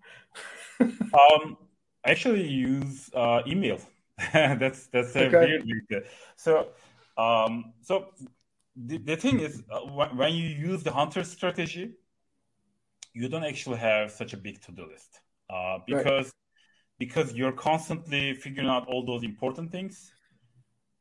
Um 1.23 1.57
i 2.05 2.11
actually 2.11 2.47
use 2.47 3.09
uh, 3.13 3.41
email. 3.45 3.79
That's 4.33 4.87
that's 4.87 5.15
a 5.15 5.25
okay. 5.27 5.59
weird 5.67 6.07
so 6.35 6.69
um 7.17 7.73
so 7.81 7.93
the, 8.85 8.97
the 8.99 9.15
thing 9.15 9.39
is, 9.39 9.63
uh, 9.71 9.79
when 9.79 10.33
you 10.33 10.47
use 10.47 10.83
the 10.83 10.91
hunter 10.91 11.23
strategy, 11.23 11.93
you 13.13 13.27
don't 13.27 13.43
actually 13.43 13.77
have 13.77 14.11
such 14.11 14.33
a 14.33 14.37
big 14.37 14.61
to-do 14.61 14.85
list 14.85 15.21
uh, 15.49 15.79
because 15.87 16.25
right. 16.25 16.31
because 16.99 17.33
you're 17.33 17.51
constantly 17.51 18.33
figuring 18.35 18.69
out 18.69 18.87
all 18.87 19.03
those 19.05 19.23
important 19.23 19.71
things, 19.71 20.11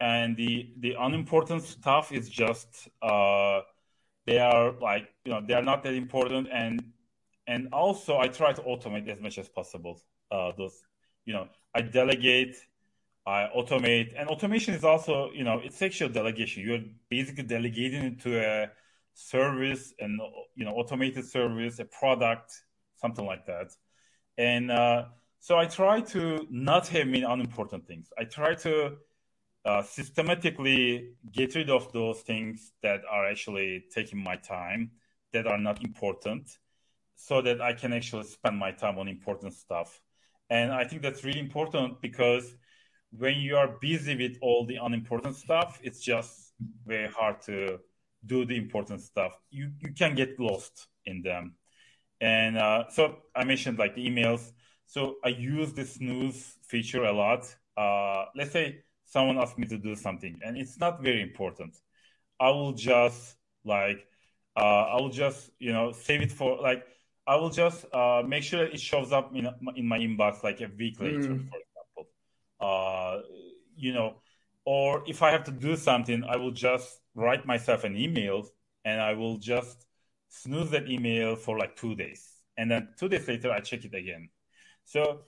and 0.00 0.36
the 0.36 0.72
the 0.80 0.94
unimportant 0.98 1.62
stuff 1.62 2.12
is 2.12 2.30
just 2.30 2.88
uh, 3.02 3.60
they 4.26 4.38
are 4.38 4.72
like 4.80 5.08
you 5.24 5.32
know 5.32 5.42
they 5.46 5.54
are 5.54 5.62
not 5.62 5.82
that 5.82 5.94
important, 5.94 6.48
and 6.50 6.82
and 7.46 7.68
also 7.72 8.18
I 8.18 8.28
try 8.28 8.52
to 8.54 8.62
automate 8.62 9.08
as 9.08 9.20
much 9.20 9.36
as 9.36 9.48
possible. 9.48 10.00
Uh, 10.30 10.52
those 10.56 10.82
you 11.26 11.34
know 11.34 11.48
I 11.74 11.82
delegate 11.82 12.56
I 13.26 13.48
automate 13.56 14.14
and 14.16 14.28
automation 14.28 14.74
is 14.74 14.84
also 14.84 15.30
you 15.32 15.44
know 15.44 15.60
it's 15.62 15.82
actual 15.82 16.08
delegation. 16.08 16.62
You're 16.62 16.84
basically 17.10 17.44
delegating 17.44 18.04
it 18.04 18.20
to 18.20 18.38
a 18.38 18.70
service 19.14 19.92
and 19.98 20.20
you 20.54 20.64
know 20.64 20.72
automated 20.72 21.24
service 21.24 21.78
a 21.78 21.84
product 21.86 22.52
something 22.96 23.26
like 23.26 23.46
that. 23.46 23.72
And 24.38 24.70
uh, 24.70 25.06
so 25.40 25.58
i 25.58 25.66
try 25.66 26.00
to 26.00 26.46
not 26.50 26.88
have 26.88 27.06
many 27.06 27.22
unimportant 27.22 27.86
things. 27.86 28.08
I 28.18 28.24
try 28.24 28.54
to 28.54 28.96
uh, 29.64 29.82
systematically 29.82 31.10
get 31.32 31.54
rid 31.54 31.70
of 31.70 31.92
those 31.92 32.20
things 32.20 32.72
that 32.82 33.00
are 33.10 33.26
actually 33.28 33.84
taking 33.92 34.22
my 34.22 34.36
time 34.36 34.92
that 35.32 35.46
are 35.46 35.58
not 35.58 35.82
important 35.82 36.58
so 37.16 37.42
that 37.42 37.60
i 37.60 37.72
can 37.72 37.92
actually 37.92 38.24
spend 38.24 38.56
my 38.58 38.70
time 38.70 38.98
on 38.98 39.08
important 39.08 39.54
stuff. 39.54 40.00
And 40.50 40.72
i 40.72 40.84
think 40.84 41.02
that's 41.02 41.24
really 41.24 41.40
important 41.40 42.00
because 42.00 42.54
when 43.18 43.38
you 43.38 43.56
are 43.56 43.68
busy 43.80 44.16
with 44.16 44.38
all 44.40 44.66
the 44.66 44.76
unimportant 44.76 45.36
stuff, 45.36 45.80
it's 45.82 46.00
just 46.00 46.52
very 46.86 47.08
hard 47.08 47.40
to 47.42 47.78
do 48.24 48.44
the 48.44 48.56
important 48.56 49.00
stuff. 49.00 49.38
You 49.50 49.70
you 49.80 49.92
can 49.92 50.14
get 50.14 50.38
lost 50.38 50.88
in 51.04 51.22
them. 51.22 51.54
And 52.20 52.56
uh, 52.56 52.84
so 52.90 53.18
I 53.34 53.44
mentioned 53.44 53.78
like 53.78 53.94
the 53.94 54.06
emails. 54.06 54.52
So 54.86 55.16
I 55.24 55.28
use 55.28 55.72
the 55.72 55.84
snooze 55.84 56.56
feature 56.66 57.04
a 57.04 57.12
lot. 57.12 57.54
Uh, 57.76 58.26
let's 58.34 58.52
say 58.52 58.84
someone 59.04 59.38
asks 59.38 59.58
me 59.58 59.66
to 59.66 59.78
do 59.78 59.94
something 59.94 60.40
and 60.44 60.56
it's 60.56 60.78
not 60.78 61.02
very 61.02 61.22
important. 61.22 61.76
I 62.40 62.50
will 62.50 62.72
just 62.72 63.36
like 63.64 64.06
uh, 64.56 64.60
I 64.60 65.00
will 65.00 65.10
just 65.10 65.50
you 65.58 65.72
know 65.72 65.92
save 65.92 66.22
it 66.22 66.32
for 66.32 66.58
like 66.60 66.84
I 67.26 67.36
will 67.36 67.50
just 67.50 67.84
uh, 67.92 68.22
make 68.26 68.44
sure 68.44 68.64
it 68.64 68.80
shows 68.80 69.12
up 69.12 69.34
in 69.34 69.48
in 69.76 69.86
my 69.86 69.98
inbox 69.98 70.42
like 70.42 70.60
a 70.60 70.70
week 70.78 71.00
later. 71.00 71.34
Mm 71.34 71.50
uh, 72.60 73.18
you 73.76 73.92
know, 73.92 74.16
or 74.64 75.02
if 75.06 75.22
I 75.22 75.30
have 75.30 75.44
to 75.44 75.50
do 75.50 75.76
something, 75.76 76.24
I 76.24 76.36
will 76.36 76.50
just 76.50 77.00
write 77.14 77.46
myself 77.46 77.84
an 77.84 77.96
email 77.96 78.48
and 78.84 79.00
I 79.00 79.14
will 79.14 79.38
just 79.38 79.86
snooze 80.28 80.70
that 80.70 80.88
email 80.88 81.36
for 81.36 81.58
like 81.58 81.76
two 81.76 81.94
days. 81.94 82.28
And 82.56 82.70
then 82.70 82.88
two 82.98 83.08
days 83.08 83.28
later, 83.28 83.52
I 83.52 83.60
check 83.60 83.84
it 83.84 83.94
again. 83.94 84.28
So 84.84 85.20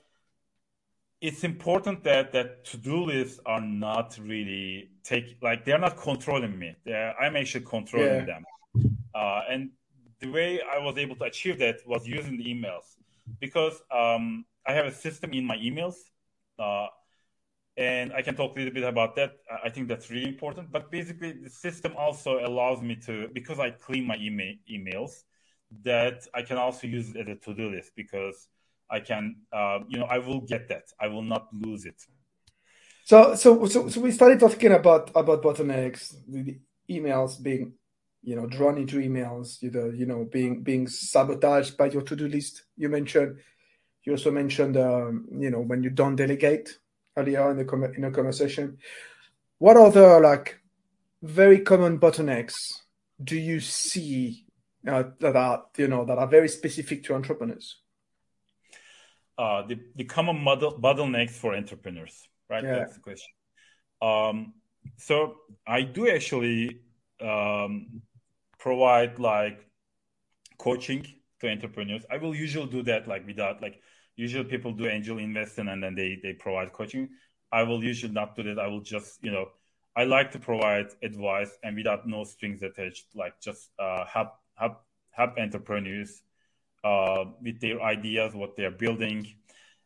it's 1.21 1.45
important 1.45 2.05
that 2.05 2.33
that 2.33 2.65
to-do 2.65 3.05
lists 3.05 3.41
are 3.45 3.61
not 3.61 4.19
really 4.23 4.91
take 5.03 5.37
like 5.43 5.65
they're 5.65 5.79
not 5.79 5.97
controlling 5.97 6.59
me. 6.59 6.77
They're, 6.85 7.19
I'm 7.21 7.37
actually 7.37 7.65
controlling 7.65 8.09
yeah. 8.09 8.25
them. 8.25 8.45
Uh, 9.15 9.41
and 9.51 9.71
the 10.21 10.31
way 10.31 10.61
I 10.61 10.79
was 10.79 10.97
able 10.97 11.17
to 11.17 11.25
achieve 11.25 11.59
that 11.59 11.77
was 11.87 12.07
using 12.07 12.37
the 12.37 12.45
emails 12.45 12.97
because 13.41 13.81
um, 13.91 14.45
I 14.67 14.73
have 14.73 14.87
a 14.87 14.93
system 14.93 15.33
in 15.33 15.45
my 15.45 15.57
emails. 15.57 15.95
Uh, 16.59 16.87
and 17.79 18.13
I 18.13 18.23
can 18.23 18.35
talk 18.35 18.57
a 18.57 18.59
little 18.59 18.75
bit 18.75 18.83
about 18.83 19.15
that. 19.17 19.37
I 19.65 19.71
think 19.71 19.87
that's 19.87 20.11
really 20.11 20.27
important. 20.27 20.73
But 20.73 20.91
basically, 20.91 21.33
the 21.33 21.49
system 21.49 21.95
also 21.97 22.45
allows 22.45 22.83
me 22.83 22.97
to, 23.07 23.29
because 23.33 23.61
I 23.61 23.71
clean 23.71 24.05
my 24.05 24.17
email, 24.17 24.55
emails, 24.69 25.23
that 25.85 26.27
I 26.35 26.43
can 26.43 26.59
also 26.59 26.89
use 26.89 27.11
it 27.11 27.17
as 27.21 27.29
a 27.29 27.37
to-do 27.37 27.71
list 27.71 27.93
because 27.95 28.49
I 28.91 28.99
can, 28.99 29.37
uh, 29.53 29.79
you 29.89 29.99
know, 29.99 30.07
I 30.07 30.19
will 30.19 30.41
get 30.41 30.69
that. 30.71 30.87
I 31.01 31.07
will 31.07 31.23
not 31.23 31.47
lose 31.53 31.85
it. 31.85 32.03
So, 33.05 33.37
so, 33.37 33.65
so, 33.67 33.89
so 33.89 34.01
we 34.01 34.11
started 34.11 34.41
talking 34.41 34.73
about 34.73 35.11
about 35.15 35.43
bottlenecks, 35.43 36.17
the 36.27 36.59
emails 36.91 37.41
being, 37.41 37.75
you 38.23 38.35
know, 38.35 38.47
drawn 38.47 38.77
into 38.77 38.99
emails, 38.99 39.63
you 39.63 39.71
know, 39.71 39.87
you 39.87 40.05
know, 40.05 40.25
being 40.25 40.63
being 40.65 40.89
sabotaged 40.89 41.77
by 41.77 41.87
your 41.87 42.03
to-do 42.03 42.27
list. 42.27 42.65
You 42.77 42.89
mentioned, 42.89 43.39
you 44.05 44.13
also 44.13 44.33
mentioned, 44.33 44.77
um, 44.77 45.29
you 45.39 45.51
know, 45.51 45.61
when 45.61 45.85
you 45.85 45.91
don't 45.91 46.17
delegate 46.17 46.79
earlier 47.19 47.51
in 47.51 47.57
the 47.59 47.93
in 47.97 48.03
the 48.03 48.11
conversation. 48.11 48.79
What 49.59 49.77
other 49.77 50.21
like 50.21 50.61
very 51.23 51.61
common 51.61 51.99
bottlenecks 51.99 52.55
do 53.23 53.37
you 53.37 53.61
see 53.61 54.45
uh, 54.87 55.05
that 55.21 55.37
are 55.37 55.65
you 55.77 55.89
know 55.89 56.05
that 56.05 56.19
are 56.19 56.29
very 56.29 56.49
specific 56.49 57.05
to 57.05 57.15
entrepreneurs? 57.15 57.81
Uh, 59.37 59.63
the, 59.67 59.79
the 59.95 60.05
common 60.05 60.37
model, 60.43 60.73
bottlenecks 60.81 61.31
for 61.31 61.55
entrepreneurs, 61.55 62.29
right? 62.51 62.65
Yeah. 62.65 62.75
That's 62.75 62.95
the 62.95 63.01
question. 63.01 63.31
Um, 64.03 64.55
so 64.97 65.37
I 65.65 65.83
do 65.83 66.11
actually 66.11 66.81
um, 67.21 68.03
provide 68.59 69.21
like 69.21 69.65
coaching 70.59 71.07
to 71.41 71.49
entrepreneurs. 71.49 72.05
I 72.11 72.17
will 72.19 72.35
usually 72.35 72.67
do 72.67 72.83
that 72.85 73.07
like 73.07 73.27
without 73.27 73.63
like 73.63 73.81
usually 74.19 74.45
people 74.45 74.73
do 74.73 74.87
angel 74.87 75.19
investing 75.19 75.69
and 75.69 75.83
then 75.83 75.95
they 75.95 76.19
they 76.23 76.35
provide 76.35 76.73
coaching. 76.73 77.09
I 77.51 77.63
will 77.63 77.83
usually 77.83 78.13
not 78.13 78.37
do 78.37 78.43
that. 78.43 78.59
I 78.59 78.67
will 78.67 78.83
just 78.83 79.25
you 79.25 79.31
know 79.31 79.47
i 79.99 80.05
like 80.05 80.31
to 80.31 80.39
provide 80.39 80.87
advice 81.03 81.51
and 81.65 81.77
without 81.77 82.07
no 82.07 82.23
strings 82.23 82.63
attached 82.63 83.07
like 83.15 83.35
just 83.41 83.71
uh, 83.81 84.05
help 84.07 84.31
help 84.55 84.85
help 85.11 85.37
entrepreneurs 85.37 86.23
uh, 86.85 87.25
with 87.43 87.61
their 87.61 87.83
ideas 87.83 88.33
what 88.35 88.57
they're 88.57 88.79
building. 88.85 89.27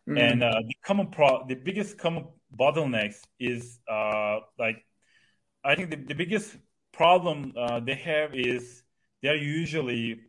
Mm-hmm. 0.09 0.19
and 0.19 0.43
uh, 0.43 0.61
the 0.67 0.75
common 0.85 1.07
pro 1.07 1.47
the 1.47 1.55
biggest 1.55 1.97
common 1.97 2.27
bottlenecks 2.59 3.21
is 3.39 3.79
uh, 3.89 4.41
like 4.59 4.85
i 5.65 5.77
think 5.77 5.91
the, 5.91 5.97
the 5.97 6.15
biggest 6.15 6.57
problem 6.93 7.53
uh, 7.57 7.79
they 7.79 7.95
have 7.95 8.35
is 8.35 8.83
they're 9.23 9.37
usually 9.37 10.21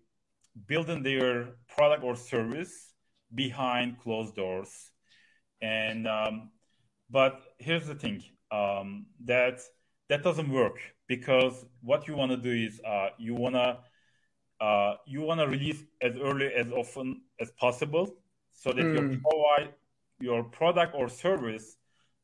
building 0.68 1.02
their 1.02 1.56
product 1.76 2.04
or 2.04 2.16
service 2.16 2.93
behind 3.34 4.00
closed 4.00 4.36
doors. 4.36 4.92
And 5.62 6.08
um, 6.08 6.52
but 7.10 7.42
here's 7.60 7.88
the 7.88 7.96
thing 7.96 8.24
um, 8.52 9.06
that 9.26 9.62
that 10.10 10.24
doesn't 10.24 10.50
work 10.50 10.78
because 11.08 11.66
what 11.82 12.08
you 12.08 12.16
want 12.16 12.32
to 12.32 12.38
do 12.38 12.52
is 12.52 12.82
uh, 12.86 13.10
you 13.18 13.36
wanna 13.36 13.80
uh, 14.60 14.96
you 15.06 15.22
wanna 15.22 15.48
release 15.48 15.84
as 16.02 16.16
early 16.18 16.48
as 16.48 16.72
often 16.72 17.22
as 17.40 17.52
possible 17.52 18.16
so 18.52 18.72
that 18.72 18.84
mm. 18.84 18.94
your 18.94 19.08
hmm. 19.08 19.22
provide 19.22 19.74
your 20.20 20.44
product 20.44 20.96
or 20.96 21.10
service 21.10 21.78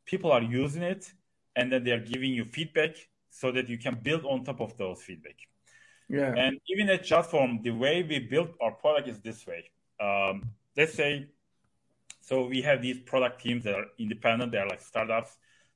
people 0.06 0.32
are 0.32 0.42
using 0.42 0.82
it 0.82 1.12
and 1.56 1.72
then 1.72 1.84
they 1.84 1.92
are 1.92 2.00
giving 2.00 2.32
you 2.32 2.46
feedback 2.46 2.96
so 3.30 3.52
that 3.52 3.70
you 3.70 3.78
can 3.78 3.96
build 4.02 4.26
on 4.26 4.44
top 4.44 4.62
of 4.62 4.76
those 4.78 5.02
feedback. 5.02 5.36
Yeah. 6.08 6.34
And 6.36 6.60
even 6.68 6.90
at 6.90 7.04
JotForm, 7.04 7.62
the 7.64 7.72
way 7.72 8.02
we 8.02 8.20
build 8.20 8.50
our 8.62 8.72
product 8.72 9.08
is 9.08 9.20
this 9.20 9.46
way. 9.46 9.70
Um, 10.02 10.50
let's 10.80 10.94
say, 10.94 11.28
so 12.22 12.34
we 12.54 12.62
have 12.62 12.82
these 12.82 13.00
product 13.12 13.42
teams 13.44 13.64
that 13.66 13.76
are 13.76 13.88
independent. 13.98 14.52
They're 14.54 14.68
like 14.74 14.82
startups, 14.82 15.32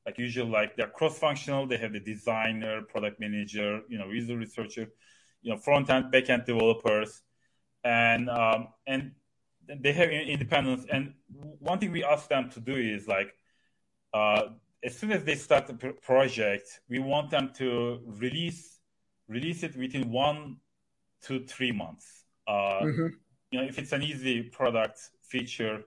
like 0.06 0.18
usually 0.18 0.50
like 0.60 0.76
they're 0.78 0.94
cross-functional. 1.00 1.68
They 1.68 1.78
have 1.78 1.94
the 1.94 2.00
designer, 2.14 2.82
product 2.94 3.20
manager, 3.20 3.70
you 3.92 3.98
know, 4.00 4.08
user 4.20 4.38
researcher. 4.46 4.88
you 5.44 5.52
know 5.52 5.58
front 5.58 5.90
end, 5.90 6.12
back 6.12 6.30
end 6.30 6.46
developers, 6.46 7.22
and 7.84 8.30
um, 8.30 8.70
and 8.88 9.12
they 9.68 9.94
have 9.94 10.10
independence. 10.10 10.86
And 10.92 11.14
one 11.60 11.78
thing 11.80 11.92
we 11.92 12.04
ask 12.04 12.28
them 12.30 12.50
to 12.52 12.60
do 12.60 12.76
is 12.76 13.08
like, 13.08 13.36
uh, 14.14 14.44
as 14.84 14.98
soon 14.98 15.12
as 15.12 15.24
they 15.24 15.36
start 15.36 15.68
the 15.68 15.94
project, 16.02 16.68
we 16.90 17.00
want 17.00 17.30
them 17.30 17.52
to 17.58 18.00
release 18.08 18.80
release 19.28 19.64
it 19.64 19.76
within 19.78 20.10
one 20.12 20.58
to 21.24 21.46
three 21.46 21.72
months. 21.72 22.26
Uh, 22.48 22.82
mm-hmm. 22.82 23.08
You 23.54 23.62
know, 23.62 23.66
if 23.68 23.78
it's 23.78 23.92
an 23.92 24.02
easy 24.02 24.42
product 24.42 25.00
feature, 25.22 25.84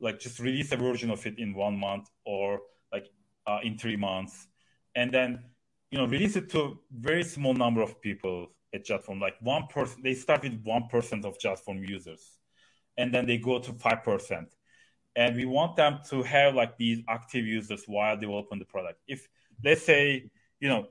like 0.00 0.18
just 0.18 0.38
release 0.38 0.72
a 0.72 0.76
version 0.76 1.10
of 1.10 1.26
it 1.26 1.38
in 1.38 1.52
one 1.52 1.76
month 1.76 2.08
or 2.24 2.60
like 2.90 3.08
uh, 3.46 3.58
in 3.62 3.76
three 3.76 3.96
months, 3.96 4.48
and 4.94 5.12
then 5.12 5.44
you 5.90 5.98
know 5.98 6.06
release 6.06 6.36
it 6.36 6.48
to 6.52 6.60
a 6.62 6.72
very 6.90 7.22
small 7.22 7.52
number 7.52 7.82
of 7.82 8.00
people 8.00 8.46
at 8.72 8.86
JotForm. 8.86 9.20
Like 9.20 9.34
one 9.40 9.66
person, 9.66 10.00
they 10.02 10.14
start 10.14 10.42
with 10.44 10.62
one 10.64 10.88
percent 10.88 11.26
of 11.26 11.38
JotForm 11.38 11.86
users 11.86 12.38
and 12.96 13.12
then 13.14 13.26
they 13.26 13.38
go 13.38 13.58
to 13.58 13.72
5%. 13.72 14.46
And 15.16 15.36
we 15.36 15.44
want 15.44 15.76
them 15.76 16.00
to 16.10 16.22
have 16.22 16.54
like 16.54 16.76
these 16.76 17.02
active 17.08 17.44
users 17.44 17.84
while 17.86 18.16
developing 18.16 18.58
the 18.58 18.64
product. 18.64 19.00
If 19.08 19.28
let's 19.64 19.82
say, 19.82 20.30
you 20.60 20.68
know, 20.68 20.86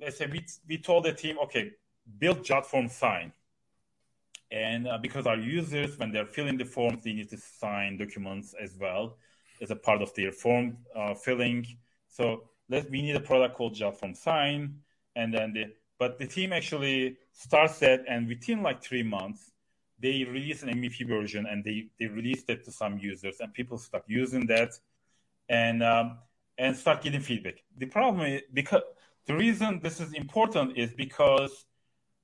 let's 0.00 0.18
say 0.18 0.26
we, 0.26 0.44
we 0.68 0.78
told 0.78 1.04
the 1.04 1.12
team, 1.12 1.38
okay, 1.44 1.70
build 2.18 2.44
JotForm 2.44 2.90
sign. 2.90 3.32
And 4.50 4.88
uh, 4.88 4.98
because 4.98 5.26
our 5.26 5.36
users, 5.36 5.98
when 5.98 6.10
they're 6.10 6.26
filling 6.26 6.56
the 6.56 6.64
forms, 6.64 7.04
they 7.04 7.12
need 7.12 7.28
to 7.30 7.36
sign 7.36 7.98
documents 7.98 8.54
as 8.60 8.76
well 8.80 9.16
as 9.60 9.70
a 9.70 9.76
part 9.76 10.00
of 10.00 10.14
their 10.14 10.32
form 10.32 10.78
uh, 10.96 11.14
filling. 11.14 11.66
So 12.08 12.44
let 12.68 12.90
we 12.90 13.02
need 13.02 13.16
a 13.16 13.20
product 13.20 13.56
called 13.56 13.74
JotForm 13.74 14.16
sign. 14.16 14.76
And 15.16 15.34
then 15.34 15.52
the, 15.52 15.64
but 15.98 16.18
the 16.18 16.26
team 16.26 16.52
actually 16.52 17.16
starts 17.32 17.78
that 17.80 18.04
and 18.08 18.28
within 18.28 18.62
like 18.62 18.82
three 18.82 19.02
months, 19.02 19.52
they 20.00 20.24
release 20.24 20.62
an 20.62 20.68
MVP 20.68 21.08
version 21.08 21.46
and 21.46 21.64
they, 21.64 21.88
they 21.98 22.06
released 22.06 22.48
it 22.48 22.64
to 22.64 22.72
some 22.72 22.98
users 22.98 23.40
and 23.40 23.52
people 23.52 23.78
start 23.78 24.04
using 24.06 24.46
that 24.46 24.70
and 25.48 25.82
um, 25.82 26.18
and 26.56 26.76
start 26.76 27.02
getting 27.02 27.20
feedback. 27.20 27.62
The 27.76 27.86
problem 27.86 28.26
is 28.26 28.42
because 28.52 28.82
the 29.26 29.34
reason 29.34 29.80
this 29.82 30.00
is 30.00 30.12
important 30.12 30.76
is 30.76 30.92
because 30.92 31.64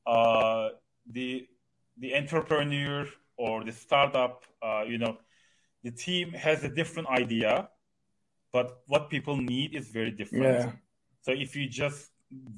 uh, 0.06 0.68
the 1.10 1.48
the 1.98 2.14
entrepreneur 2.14 3.06
or 3.36 3.64
the 3.64 3.72
startup, 3.72 4.44
uh, 4.62 4.82
you 4.86 4.98
know, 4.98 5.18
the 5.82 5.90
team 5.90 6.32
has 6.32 6.64
a 6.64 6.68
different 6.68 7.08
idea, 7.08 7.68
but 8.52 8.82
what 8.86 9.10
people 9.10 9.36
need 9.36 9.74
is 9.74 9.88
very 9.88 10.10
different. 10.10 10.58
Yeah. 10.60 10.72
So 11.22 11.32
if 11.32 11.54
you 11.56 11.68
just 11.68 12.10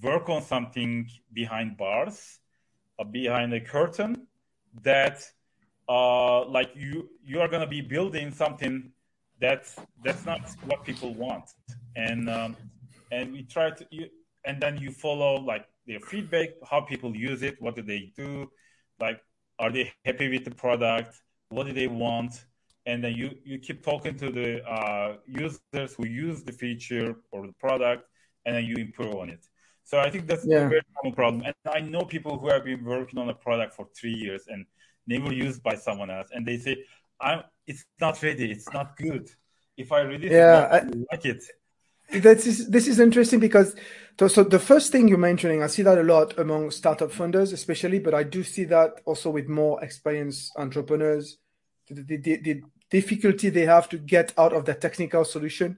work 0.02 0.28
on 0.28 0.43
something 0.43 1.09
behind 1.33 1.76
bars, 1.76 2.38
uh, 2.99 3.05
behind 3.05 3.52
a 3.52 3.61
curtain, 3.61 4.26
that 4.83 5.23
uh, 5.88 6.45
like 6.47 6.71
you 6.75 7.09
you 7.25 7.40
are 7.40 7.49
going 7.49 7.61
to 7.61 7.66
be 7.66 7.81
building 7.81 8.33
something 8.33 8.93
that's 9.40 9.76
that's 10.05 10.25
not 10.25 10.40
what 10.64 10.85
people 10.85 11.14
want 11.14 11.45
and 11.95 12.28
um, 12.28 12.57
and 13.11 13.33
we 13.33 13.43
try 13.43 13.71
to 13.71 13.87
you, 13.90 14.09
and 14.45 14.61
then 14.61 14.76
you 14.76 14.90
follow 14.90 15.37
like 15.40 15.66
their 15.87 16.00
feedback 16.00 16.49
how 16.69 16.81
people 16.81 17.16
use 17.16 17.43
it 17.43 17.61
what 17.61 17.75
do 17.75 17.83
they 17.83 18.12
do 18.16 18.50
like 19.00 19.21
are 19.59 19.71
they 19.71 19.93
happy 20.05 20.29
with 20.29 20.45
the 20.45 20.50
product 20.50 21.21
what 21.49 21.67
do 21.67 21.73
they 21.73 21.87
want 21.87 22.45
and 22.87 23.03
then 23.03 23.12
you 23.15 23.31
you 23.45 23.59
keep 23.59 23.83
talking 23.83 24.17
to 24.17 24.31
the 24.31 24.65
uh, 24.69 25.17
users 25.26 25.95
who 25.97 26.07
use 26.07 26.43
the 26.43 26.53
feature 26.53 27.17
or 27.33 27.47
the 27.47 27.53
product 27.55 28.05
and 28.45 28.55
then 28.57 28.65
you 28.65 28.76
improve 28.76 29.15
on 29.15 29.29
it 29.29 29.47
so 29.85 29.99
i 29.99 30.11
think 30.11 30.26
that's 30.26 30.47
yeah. 30.47 30.67
a 30.67 30.69
very 30.69 30.83
common 30.97 31.15
problem 31.15 31.43
and 31.45 31.55
i 31.75 31.81
know 31.81 32.03
people 32.03 32.38
who 32.38 32.49
have 32.49 32.65
been 32.65 32.85
working 32.85 33.19
on 33.19 33.29
a 33.29 33.35
product 33.35 33.75
for 33.75 33.87
three 33.95 34.12
years 34.15 34.45
and 34.49 34.67
never 35.07 35.33
used 35.33 35.62
by 35.62 35.75
someone 35.75 36.11
else, 36.11 36.29
and 36.33 36.47
they 36.47 36.59
say, 36.59 36.85
"I'm 37.21 37.43
it's 37.67 37.85
not 38.00 38.23
ready, 38.23 38.50
it's 38.50 38.73
not 38.73 38.97
good." 38.97 39.31
If 39.76 39.93
I 39.93 40.00
release 40.00 40.32
yeah, 40.32 40.76
it, 40.76 40.85
I 40.85 41.15
like 41.15 41.25
it. 41.25 41.45
This 42.10 42.47
is 42.47 42.69
this 42.69 42.86
is 42.86 43.00
interesting 43.00 43.40
because 43.40 43.75
so 44.19 44.45
the 44.45 44.58
first 44.58 44.92
thing 44.92 45.08
you're 45.08 45.19
mentioning, 45.19 45.62
I 45.62 45.66
see 45.66 45.82
that 45.82 45.99
a 45.99 46.02
lot 46.02 46.38
among 46.38 46.71
startup 46.71 47.10
funders, 47.10 47.52
especially, 47.52 47.99
but 47.99 48.14
I 48.14 48.23
do 48.23 48.42
see 48.42 48.64
that 48.64 49.02
also 49.04 49.30
with 49.30 49.49
more 49.49 49.82
experienced 49.84 50.52
entrepreneurs. 50.56 51.36
The, 51.90 52.02
the, 52.02 52.36
the, 52.38 52.62
difficulty 52.88 53.49
they 53.50 53.66
have 53.66 53.88
to 53.88 53.99
get 53.99 54.32
out 54.38 54.52
of 54.52 54.64
the 54.64 54.73
technical 54.73 55.25
solution 55.25 55.76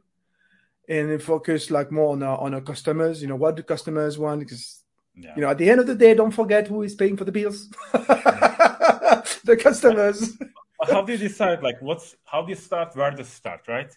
and 0.89 1.23
focus 1.23 1.71
like 1.71 1.91
more 1.91 2.13
on 2.13 2.23
our, 2.23 2.39
on 2.39 2.53
our 2.55 2.61
customers. 2.61 3.23
You 3.23 3.29
know, 3.29 3.37
what 3.37 3.57
do 3.57 3.63
customers 3.63 4.19
want? 4.19 4.41
Because 4.41 4.83
yeah. 5.15 5.35
you 5.35 5.43
know, 5.43 5.49
at 5.49 5.59
the 5.59 5.71
end 5.71 5.81
of 5.81 5.87
the 5.87 5.95
day, 5.95 6.15
don't 6.15 6.31
forget 6.31 6.69
who 6.69 6.83
is 6.83 6.95
paying 6.95 7.17
for 7.17 7.25
the 7.25 7.33
bills. 7.33 7.69
the 7.93 9.59
customers. 9.61 10.37
how 10.87 11.03
do 11.03 11.13
you 11.13 11.19
decide? 11.19 11.63
Like, 11.63 11.81
what's 11.81 12.15
how 12.25 12.43
do 12.43 12.51
you 12.51 12.57
start? 12.57 12.95
Where 12.95 13.11
to 13.11 13.25
start? 13.25 13.63
Right? 13.67 13.91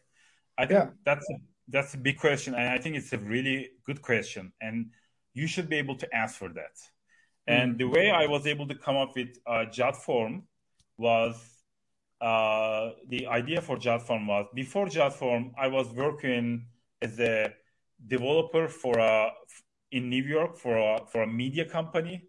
I 0.57 0.65
think 0.65 0.79
yeah. 0.79 0.89
that's 1.05 1.29
a, 1.29 1.35
that's 1.71 1.93
a 1.93 1.97
big 1.97 2.17
question, 2.17 2.53
and 2.53 2.67
I 2.69 2.77
think 2.77 2.95
it's 2.95 3.13
a 3.13 3.17
really 3.17 3.69
good 3.85 4.01
question, 4.01 4.51
and 4.61 4.91
you 5.33 5.47
should 5.47 5.69
be 5.69 5.77
able 5.77 5.95
to 5.95 6.15
answer 6.15 6.49
that. 6.49 6.75
And 7.47 7.71
mm-hmm. 7.71 7.77
the 7.77 7.87
way 7.87 8.11
I 8.11 8.27
was 8.27 8.45
able 8.45 8.67
to 8.67 8.75
come 8.75 8.97
up 8.97 9.15
with 9.15 9.29
uh, 9.47 9.65
JotForm 9.71 10.43
was 10.97 11.35
uh, 12.19 12.91
the 13.07 13.27
idea 13.27 13.61
for 13.61 13.77
JotForm 13.77 14.27
was 14.27 14.45
before 14.53 14.85
JotForm, 14.87 15.51
I 15.57 15.67
was 15.67 15.87
working 15.89 16.67
as 17.01 17.19
a 17.19 17.53
developer 18.07 18.67
for 18.67 18.99
a 18.99 19.31
in 19.91 20.09
New 20.09 20.23
York 20.23 20.57
for 20.57 20.77
a, 20.77 21.05
for 21.11 21.23
a 21.23 21.27
media 21.27 21.65
company 21.65 22.23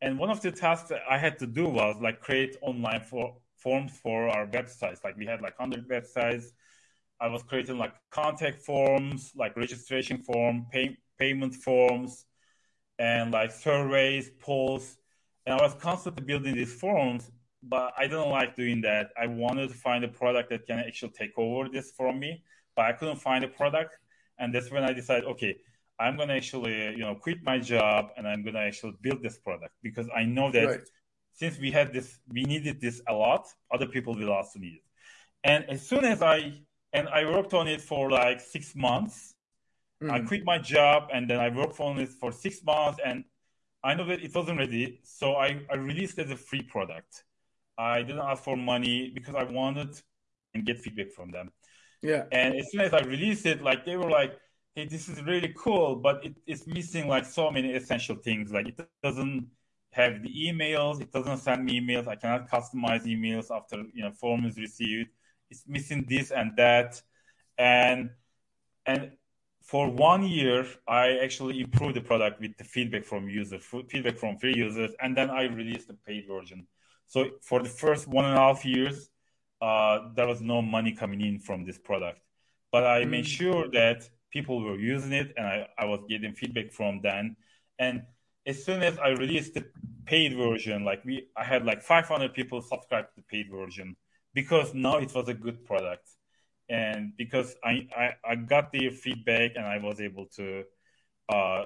and 0.00 0.18
one 0.18 0.30
of 0.30 0.40
the 0.40 0.52
tasks 0.52 0.88
that 0.90 1.02
I 1.08 1.18
had 1.18 1.38
to 1.40 1.46
do 1.46 1.68
was 1.68 1.96
like 2.00 2.20
create 2.20 2.56
online 2.62 3.00
for 3.00 3.36
forms 3.56 3.98
for 3.98 4.28
our 4.28 4.46
websites. 4.46 5.02
Like 5.02 5.16
we 5.16 5.26
had 5.26 5.40
like 5.40 5.58
100 5.58 5.88
websites. 5.88 6.44
I 7.20 7.28
was 7.28 7.42
creating 7.42 7.78
like 7.78 7.94
contact 8.10 8.62
forms, 8.62 9.32
like 9.34 9.56
registration 9.56 10.22
form, 10.22 10.66
pay, 10.70 10.96
payment 11.18 11.54
forms, 11.54 12.26
and 12.98 13.32
like 13.32 13.50
surveys, 13.50 14.30
polls. 14.40 14.96
And 15.46 15.58
I 15.58 15.62
was 15.62 15.74
constantly 15.74 16.24
building 16.24 16.54
these 16.54 16.74
forms, 16.74 17.30
but 17.62 17.92
I 17.96 18.02
didn't 18.06 18.30
like 18.30 18.54
doing 18.54 18.80
that. 18.82 19.10
I 19.20 19.26
wanted 19.26 19.68
to 19.68 19.74
find 19.74 20.04
a 20.04 20.08
product 20.08 20.50
that 20.50 20.66
can 20.66 20.78
actually 20.78 21.12
take 21.12 21.32
over 21.36 21.68
this 21.68 21.92
from 21.96 22.18
me, 22.20 22.42
but 22.76 22.84
I 22.84 22.92
couldn't 22.92 23.16
find 23.16 23.44
a 23.44 23.48
product. 23.48 23.96
And 24.38 24.54
that's 24.54 24.70
when 24.70 24.84
I 24.84 24.92
decided, 24.92 25.24
okay, 25.24 25.56
I'm 25.98 26.16
going 26.16 26.28
to 26.28 26.34
actually, 26.34 26.90
you 26.90 26.98
know, 26.98 27.16
quit 27.16 27.38
my 27.42 27.58
job 27.58 28.10
and 28.16 28.28
I'm 28.28 28.42
going 28.42 28.54
to 28.54 28.60
actually 28.60 28.94
build 29.00 29.22
this 29.22 29.38
product 29.38 29.72
because 29.82 30.06
I 30.14 30.24
know 30.24 30.52
that 30.52 30.66
right. 30.66 30.80
since 31.32 31.58
we 31.58 31.72
had 31.72 31.92
this, 31.92 32.18
we 32.28 32.44
needed 32.44 32.80
this 32.80 33.02
a 33.08 33.12
lot, 33.12 33.48
other 33.72 33.86
people 33.86 34.14
will 34.14 34.32
also 34.32 34.60
need 34.60 34.74
it. 34.74 34.82
And 35.42 35.64
as 35.68 35.86
soon 35.86 36.04
as 36.04 36.22
I, 36.22 36.60
and 36.92 37.08
I 37.08 37.24
worked 37.24 37.54
on 37.54 37.68
it 37.68 37.80
for 37.80 38.10
like 38.10 38.40
six 38.40 38.74
months, 38.74 39.34
mm. 40.02 40.10
I 40.10 40.20
quit 40.20 40.44
my 40.44 40.58
job 40.58 41.08
and 41.12 41.28
then 41.28 41.38
I 41.38 41.48
worked 41.48 41.80
on 41.80 41.98
it 41.98 42.08
for 42.08 42.32
six 42.32 42.62
months 42.64 42.98
and 43.04 43.24
I 43.82 43.94
know 43.94 44.06
that 44.06 44.22
it 44.22 44.34
wasn't 44.34 44.58
ready. 44.58 45.00
So 45.04 45.34
I, 45.34 45.60
I 45.70 45.76
released 45.76 46.18
it 46.18 46.26
as 46.26 46.30
a 46.32 46.36
free 46.36 46.62
product. 46.62 47.24
I 47.76 48.02
didn't 48.02 48.22
ask 48.22 48.42
for 48.42 48.56
money 48.56 49.10
because 49.14 49.34
I 49.34 49.44
wanted 49.44 50.00
and 50.54 50.64
get 50.66 50.78
feedback 50.78 51.12
from 51.12 51.30
them. 51.30 51.52
Yeah. 52.02 52.24
And 52.32 52.54
as 52.54 52.70
soon 52.70 52.80
as 52.80 52.94
I 52.94 53.00
released 53.00 53.46
it, 53.46 53.62
like 53.62 53.84
they 53.84 53.96
were 53.96 54.10
like, 54.10 54.36
hey, 54.74 54.86
this 54.86 55.08
is 55.08 55.22
really 55.22 55.54
cool, 55.56 55.96
but 55.96 56.24
it, 56.24 56.34
it's 56.46 56.66
missing 56.66 57.08
like 57.08 57.24
so 57.24 57.50
many 57.50 57.72
essential 57.72 58.16
things. 58.16 58.52
Like 58.52 58.68
it 58.68 58.80
doesn't 59.02 59.46
have 59.92 60.22
the 60.22 60.28
emails, 60.28 61.00
it 61.00 61.12
doesn't 61.12 61.38
send 61.38 61.64
me 61.64 61.80
emails. 61.80 62.06
I 62.06 62.16
cannot 62.16 62.48
customize 62.48 63.04
emails 63.04 63.54
after 63.54 63.82
you 63.92 64.02
know 64.02 64.12
form 64.12 64.44
is 64.44 64.56
received. 64.56 65.10
It's 65.50 65.64
missing 65.66 66.06
this 66.08 66.30
and 66.30 66.56
that, 66.56 67.00
and 67.56 68.10
and 68.86 69.12
for 69.62 69.90
one 69.90 70.26
year, 70.26 70.66
I 70.86 71.18
actually 71.18 71.60
improved 71.60 71.94
the 71.94 72.00
product 72.00 72.40
with 72.40 72.56
the 72.56 72.64
feedback 72.64 73.04
from 73.04 73.28
users, 73.28 73.62
feedback 73.90 74.16
from 74.16 74.38
free 74.38 74.54
users, 74.56 74.92
and 75.02 75.14
then 75.14 75.28
I 75.28 75.42
released 75.42 75.88
the 75.88 75.94
paid 75.94 76.26
version. 76.26 76.66
So 77.06 77.32
for 77.42 77.62
the 77.62 77.68
first 77.68 78.08
one 78.08 78.24
and 78.24 78.34
a 78.34 78.38
half 78.38 78.64
years, 78.64 79.10
uh, 79.60 80.08
there 80.14 80.26
was 80.26 80.40
no 80.40 80.62
money 80.62 80.92
coming 80.92 81.20
in 81.20 81.38
from 81.38 81.66
this 81.66 81.78
product, 81.78 82.20
but 82.72 82.84
I 82.84 83.04
mm. 83.04 83.10
made 83.10 83.26
sure 83.26 83.68
that 83.72 84.08
people 84.30 84.62
were 84.62 84.78
using 84.78 85.12
it 85.12 85.34
and 85.36 85.46
I, 85.46 85.68
I 85.76 85.84
was 85.84 86.00
getting 86.08 86.32
feedback 86.32 86.72
from 86.72 87.02
them. 87.02 87.36
And 87.78 88.04
as 88.46 88.64
soon 88.64 88.82
as 88.82 88.98
I 88.98 89.08
released 89.10 89.52
the 89.54 89.66
paid 90.06 90.34
version, 90.34 90.84
like 90.84 91.04
we, 91.04 91.28
I 91.36 91.44
had 91.44 91.66
like 91.66 91.82
500 91.82 92.32
people 92.32 92.62
subscribe 92.62 93.06
to 93.08 93.16
the 93.16 93.22
paid 93.22 93.50
version 93.50 93.96
because 94.34 94.74
now 94.74 94.98
it 94.98 95.14
was 95.14 95.28
a 95.28 95.34
good 95.34 95.64
product. 95.64 96.08
And 96.68 97.12
because 97.16 97.54
I, 97.64 97.88
I, 97.96 98.10
I 98.24 98.34
got 98.34 98.72
their 98.72 98.90
feedback 98.90 99.52
and 99.56 99.64
I 99.64 99.78
was 99.78 100.00
able 100.00 100.26
to, 100.36 100.64
uh, 101.28 101.64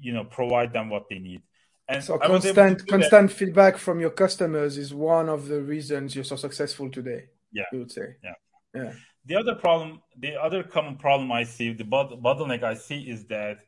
you 0.00 0.12
know, 0.12 0.24
provide 0.24 0.72
them 0.72 0.88
what 0.88 1.08
they 1.10 1.18
need. 1.18 1.42
And 1.88 2.02
so 2.02 2.18
constant, 2.18 2.86
constant 2.86 3.28
that. 3.28 3.36
feedback 3.36 3.76
from 3.76 4.00
your 4.00 4.10
customers 4.10 4.78
is 4.78 4.94
one 4.94 5.28
of 5.28 5.48
the 5.48 5.60
reasons 5.60 6.14
you're 6.14 6.24
so 6.24 6.36
successful 6.36 6.90
today. 6.90 7.24
Yeah. 7.52 7.64
You 7.72 7.80
would 7.80 7.92
say. 7.92 8.16
Yeah. 8.24 8.34
Yeah. 8.74 8.92
The 9.26 9.36
other 9.36 9.54
problem, 9.54 10.00
the 10.18 10.40
other 10.40 10.62
common 10.62 10.96
problem 10.96 11.30
I 11.30 11.44
see, 11.44 11.72
the 11.74 11.84
bottleneck 11.84 12.62
I 12.62 12.74
see 12.74 13.02
is 13.02 13.26
that 13.26 13.58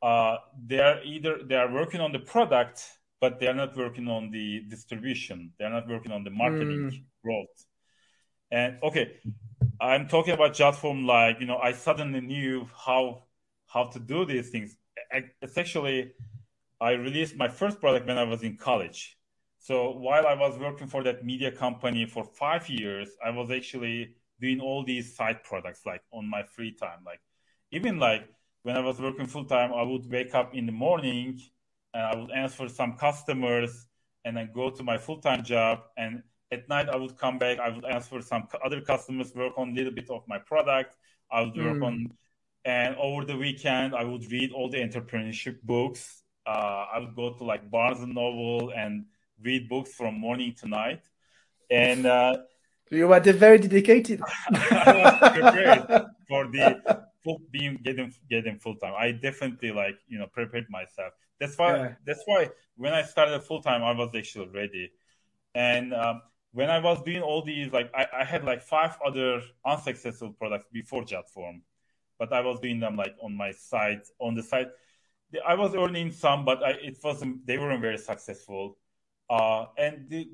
uh, 0.00 0.36
they 0.64 0.78
are 0.78 1.02
either 1.02 1.40
they 1.44 1.56
are 1.56 1.70
working 1.72 2.00
on 2.00 2.12
the 2.12 2.20
product 2.20 2.86
but 3.20 3.40
they're 3.40 3.54
not 3.54 3.76
working 3.76 4.08
on 4.08 4.30
the 4.30 4.60
distribution. 4.68 5.52
They're 5.58 5.70
not 5.70 5.88
working 5.88 6.12
on 6.12 6.24
the 6.24 6.30
marketing 6.30 6.90
mm. 6.92 7.02
Growth. 7.28 7.58
And 8.50 8.78
okay, 8.82 9.06
I'm 9.80 10.08
talking 10.08 10.34
about 10.34 10.54
just 10.54 10.80
from 10.80 11.06
like, 11.06 11.40
you 11.40 11.46
know, 11.46 11.58
I 11.58 11.72
suddenly 11.72 12.20
knew 12.20 12.66
how 12.86 13.24
how 13.66 13.84
to 13.94 13.98
do 14.00 14.24
these 14.24 14.48
things. 14.50 14.76
It's 15.42 15.58
actually 15.58 16.12
I 16.80 16.90
released 16.92 17.36
my 17.36 17.48
first 17.48 17.80
product 17.80 18.06
when 18.06 18.18
I 18.18 18.24
was 18.24 18.42
in 18.42 18.56
college. 18.56 19.00
So 19.58 19.90
while 19.90 20.26
I 20.26 20.34
was 20.34 20.58
working 20.58 20.86
for 20.86 21.02
that 21.02 21.24
media 21.24 21.50
company 21.52 22.06
for 22.06 22.24
five 22.24 22.68
years, 22.68 23.08
I 23.24 23.30
was 23.30 23.50
actually 23.50 24.14
doing 24.40 24.60
all 24.60 24.84
these 24.84 25.16
side 25.16 25.42
products 25.42 25.82
like 25.84 26.02
on 26.12 26.24
my 26.30 26.42
free 26.44 26.72
time. 26.72 27.00
Like 27.04 27.20
even 27.72 27.98
like 27.98 28.22
when 28.62 28.76
I 28.76 28.80
was 28.80 29.00
working 29.00 29.26
full 29.26 29.44
time, 29.44 29.72
I 29.72 29.82
would 29.82 30.10
wake 30.10 30.34
up 30.34 30.54
in 30.54 30.64
the 30.66 30.72
morning 30.72 31.40
and 31.92 32.02
I 32.02 32.16
would 32.16 32.30
answer 32.30 32.68
some 32.68 32.96
customers 32.96 33.86
and 34.24 34.36
then 34.36 34.50
go 34.54 34.70
to 34.70 34.82
my 34.82 34.98
full 34.98 35.20
time 35.20 35.42
job. 35.42 35.80
And 35.96 36.22
at 36.50 36.68
night, 36.68 36.88
I 36.88 36.96
would 36.96 37.16
come 37.16 37.38
back. 37.38 37.58
I 37.58 37.68
would 37.68 37.84
answer 37.84 38.20
some 38.22 38.48
other 38.64 38.80
customers, 38.80 39.34
work 39.34 39.52
on 39.56 39.70
a 39.70 39.72
little 39.72 39.92
bit 39.92 40.10
of 40.10 40.22
my 40.26 40.38
product. 40.38 40.96
I 41.30 41.42
would 41.42 41.56
work 41.56 41.76
mm. 41.76 41.86
on, 41.86 42.12
and 42.64 42.96
over 42.96 43.24
the 43.24 43.36
weekend, 43.36 43.94
I 43.94 44.04
would 44.04 44.30
read 44.30 44.52
all 44.52 44.70
the 44.70 44.78
entrepreneurship 44.78 45.62
books. 45.62 46.22
Uh, 46.46 46.86
I 46.92 46.98
would 47.00 47.14
go 47.14 47.34
to 47.34 47.44
like 47.44 47.70
Barnes 47.70 48.00
and 48.00 48.14
Noble 48.14 48.72
and 48.74 49.04
read 49.42 49.68
books 49.68 49.92
from 49.92 50.18
morning 50.18 50.54
to 50.60 50.68
night. 50.68 51.02
And 51.70 52.06
uh, 52.06 52.38
you 52.90 53.06
were 53.06 53.20
very 53.20 53.58
dedicated. 53.58 54.22
I 54.50 55.18
was 55.20 55.32
prepared 55.32 56.06
for 56.28 56.46
the 56.46 57.04
full 57.22 57.40
being 57.50 57.78
getting 57.84 58.12
getting 58.30 58.58
full 58.58 58.76
time. 58.76 58.94
I 58.98 59.12
definitely 59.12 59.72
like 59.72 59.96
you 60.08 60.18
know 60.18 60.26
prepared 60.26 60.66
myself. 60.70 61.12
That's 61.38 61.58
why 61.58 61.76
yeah. 61.76 61.94
that's 62.06 62.22
why 62.24 62.48
when 62.76 62.94
I 62.94 63.02
started 63.02 63.42
full 63.42 63.62
time, 63.62 63.84
I 63.84 63.92
was 63.92 64.10
actually 64.16 64.48
ready. 64.48 64.90
And 65.54 65.92
um, 65.92 66.22
when 66.52 66.70
I 66.70 66.78
was 66.78 67.02
doing 67.02 67.22
all 67.22 67.42
these, 67.42 67.72
like 67.72 67.90
I, 67.94 68.06
I 68.20 68.24
had 68.24 68.44
like 68.44 68.62
five 68.62 68.96
other 69.04 69.42
unsuccessful 69.66 70.32
products 70.32 70.66
before 70.72 71.02
Jotform, 71.02 71.60
but 72.18 72.32
I 72.32 72.40
was 72.40 72.60
doing 72.60 72.80
them 72.80 72.96
like 72.96 73.14
on 73.22 73.36
my 73.36 73.52
site, 73.52 74.06
on 74.18 74.34
the 74.34 74.42
site. 74.42 74.68
I 75.46 75.54
was 75.54 75.74
earning 75.74 76.10
some, 76.10 76.44
but 76.44 76.62
I, 76.62 76.70
it 76.70 76.98
wasn't. 77.04 77.46
They 77.46 77.58
weren't 77.58 77.82
very 77.82 77.98
successful. 77.98 78.78
Uh, 79.28 79.66
and 79.76 80.08
the 80.08 80.30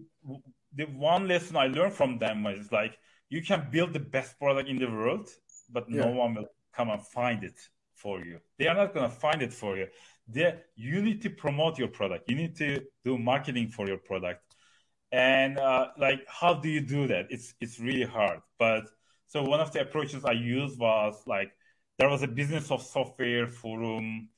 the 0.77 0.85
one 0.85 1.27
lesson 1.27 1.57
I 1.57 1.67
learned 1.67 1.95
from 1.95 2.19
them 2.19 2.45
was 2.45 2.71
like 2.71 2.97
you 3.29 3.43
can 3.43 3.69
build 3.71 3.93
the 3.93 4.01
best 4.01 4.39
product 4.39 4.69
in 4.69 4.79
the 4.79 4.91
world, 4.91 5.29
but 5.71 5.91
yeah. 5.91 6.05
no 6.05 6.11
one 6.11 6.35
will 6.35 6.47
come 6.73 6.91
and 6.91 7.05
find 7.05 7.43
it 7.43 7.59
for 7.95 8.25
you. 8.25 8.39
They 8.59 8.67
are 8.67 8.75
not 8.75 8.95
going 8.95 9.09
to 9.09 9.17
find 9.17 9.43
it 9.43 9.53
for 9.53 9.77
you. 9.77 9.89
They, 10.29 10.55
you 10.77 11.03
need 11.03 11.23
to 11.23 11.31
promote 11.31 11.79
your 11.79 11.89
product. 11.89 12.29
You 12.29 12.37
need 12.37 12.57
to 12.57 12.83
do 13.05 13.19
marketing 13.19 13.69
for 13.69 13.87
your 13.87 13.99
product. 13.99 14.54
And 15.15 15.59
uh, 15.61 15.89
like, 15.97 16.27
how 16.29 16.55
do 16.55 16.69
you 16.69 16.81
do 16.81 17.07
that? 17.07 17.27
It's 17.31 17.55
it's 17.61 17.79
really 17.79 18.05
hard. 18.05 18.41
But 18.59 18.85
so 19.29 19.45
one 19.45 19.61
of 19.61 19.73
the 19.73 19.81
approaches 19.83 20.25
I 20.25 20.33
used 20.33 20.79
was 20.81 21.23
like 21.27 21.53
there 21.99 22.09
was 22.09 22.25
a 22.25 22.27
business 22.27 22.73
of 22.73 22.83
software 22.83 23.47
forum, 23.47 24.29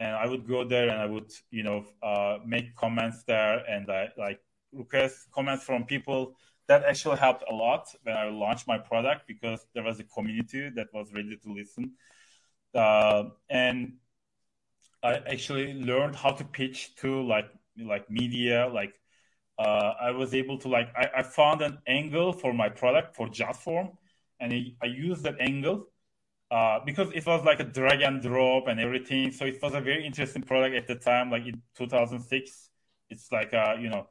and 0.00 0.14
I 0.14 0.26
would 0.26 0.46
go 0.46 0.64
there 0.64 0.90
and 0.90 1.00
I 1.00 1.06
would 1.06 1.32
you 1.50 1.62
know 1.62 1.86
uh, 2.02 2.38
make 2.46 2.76
comments 2.76 3.24
there 3.24 3.64
and 3.68 3.90
I 3.90 4.10
like 4.18 4.40
request 4.72 5.28
comments 5.32 5.64
from 5.64 5.84
people 5.86 6.36
that 6.68 6.84
actually 6.84 7.16
helped 7.16 7.44
a 7.50 7.54
lot 7.54 7.88
when 8.02 8.14
I 8.14 8.28
launched 8.28 8.68
my 8.68 8.76
product 8.76 9.26
because 9.26 9.66
there 9.74 9.82
was 9.82 9.98
a 9.98 10.04
community 10.04 10.68
that 10.76 10.88
was 10.92 11.10
ready 11.14 11.38
to 11.42 11.52
listen. 11.52 11.92
Uh, 12.74 13.30
and 13.48 13.94
I 15.02 15.14
actually 15.14 15.72
learned 15.74 16.16
how 16.16 16.32
to 16.32 16.44
pitch 16.44 16.96
to 16.96 17.22
like 17.26 17.48
like 17.78 18.10
media. 18.10 18.68
Like 18.68 18.92
uh, 19.58 19.94
I 20.00 20.10
was 20.12 20.34
able 20.34 20.58
to 20.58 20.68
like 20.68 20.88
I, 20.96 21.08
I, 21.18 21.22
found 21.22 21.62
an 21.62 21.78
angle 21.86 22.32
for 22.32 22.52
my 22.52 22.68
product 22.68 23.16
for 23.16 23.26
Jotform, 23.26 23.96
and 24.38 24.52
I, 24.52 24.72
I 24.82 24.86
used 24.86 25.24
that 25.24 25.36
angle 25.40 25.88
uh, 26.50 26.78
because 26.84 27.10
it 27.12 27.26
was 27.26 27.44
like 27.44 27.60
a 27.60 27.64
drag 27.64 28.02
and 28.02 28.22
drop 28.22 28.68
and 28.68 28.78
everything. 28.80 29.32
So 29.32 29.44
it 29.44 29.60
was 29.62 29.74
a 29.74 29.80
very 29.80 30.06
interesting 30.06 30.42
product 30.42 30.76
at 30.76 30.86
the 30.86 30.94
time, 30.94 31.30
like 31.30 31.46
in 31.46 31.60
2006. 31.76 32.70
It's 33.10 33.32
like 33.32 33.52
a 33.52 33.76
you 33.80 33.88
know 33.88 34.06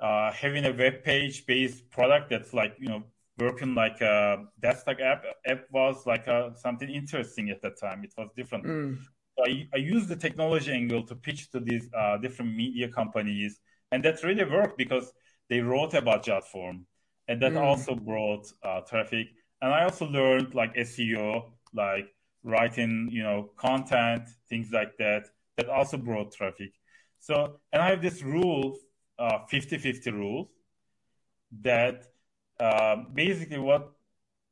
uh, 0.00 0.32
having 0.32 0.64
a 0.66 0.72
web 0.72 1.04
page 1.04 1.46
based 1.46 1.88
product 1.90 2.30
that's 2.30 2.52
like 2.52 2.74
you 2.78 2.88
know 2.88 3.04
working 3.38 3.74
like 3.74 4.00
a 4.00 4.44
desktop 4.60 5.00
app 5.00 5.24
app 5.46 5.64
was 5.70 6.06
like 6.06 6.26
a, 6.26 6.34
uh, 6.34 6.54
something 6.54 6.90
interesting 6.90 7.50
at 7.50 7.62
that 7.62 7.78
time. 7.78 8.04
It 8.04 8.12
was 8.18 8.28
different. 8.36 8.64
Mm. 8.64 8.98
So 9.38 9.44
I, 9.46 9.68
I 9.72 9.78
used 9.78 10.08
the 10.08 10.16
technology 10.16 10.72
angle 10.72 11.06
to 11.06 11.14
pitch 11.14 11.50
to 11.52 11.60
these 11.60 11.88
uh, 11.96 12.18
different 12.18 12.54
media 12.54 12.88
companies, 12.88 13.60
and 13.92 14.04
that 14.04 14.22
really 14.24 14.44
worked 14.44 14.76
because 14.76 15.12
they 15.48 15.60
wrote 15.60 15.94
about 15.94 16.24
Jotform, 16.24 16.84
and 17.28 17.40
that 17.42 17.52
mm. 17.52 17.60
also 17.60 17.94
brought 17.94 18.46
uh, 18.64 18.80
traffic. 18.80 19.28
And 19.60 19.72
I 19.72 19.84
also 19.84 20.06
learned 20.06 20.54
like 20.54 20.74
SEO, 20.74 21.52
like 21.72 22.08
writing, 22.42 23.08
you 23.12 23.22
know, 23.22 23.50
content, 23.56 24.28
things 24.48 24.70
like 24.72 24.96
that. 24.98 25.28
That 25.58 25.68
also 25.68 25.98
brought 25.98 26.32
traffic. 26.32 26.72
So, 27.20 27.60
and 27.72 27.82
I 27.82 27.90
have 27.90 28.02
this 28.02 28.22
rule 28.22 28.78
50-50 29.20 30.08
uh, 30.08 30.12
rule 30.12 30.50
that 31.60 32.06
uh, 32.58 32.96
basically 33.12 33.58
what 33.58 33.92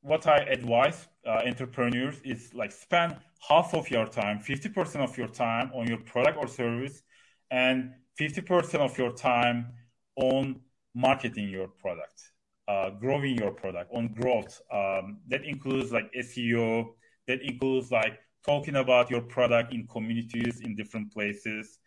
what 0.03 0.26
I 0.26 0.38
advise 0.38 1.09
uh, 1.26 1.42
entrepreneurs 1.46 2.20
is 2.24 2.55
like 2.55 2.72
spend 2.72 3.16
half 3.46 3.74
of 3.74 3.90
your 3.90 4.07
time, 4.07 4.38
50% 4.38 4.96
of 4.96 5.16
your 5.18 5.29
time 5.29 5.70
on 5.74 5.87
your 5.87 5.98
product 5.98 6.38
or 6.38 6.46
service, 6.46 7.03
and 7.50 7.92
50% 8.18 8.75
of 8.77 8.96
your 8.99 9.12
time 9.12 9.73
on 10.16 10.61
marketing 10.94 11.49
your 11.49 11.68
product, 11.68 12.33
uh, 12.68 12.90
growing 12.90 13.37
your 13.37 13.53
product, 13.53 13.90
on 13.94 14.09
growth. 14.09 14.61
Um, 14.73 15.20
that 15.29 15.44
includes 15.44 15.92
like 15.92 16.12
SEO, 16.14 16.94
that 17.27 17.42
includes 17.42 17.90
like 17.90 18.18
talking 18.44 18.77
about 18.77 19.11
your 19.11 19.23
product 19.23 19.73
in 19.73 19.87
communities 19.87 20.61
in 20.61 20.75
different 20.75 21.12
places, 21.12 21.79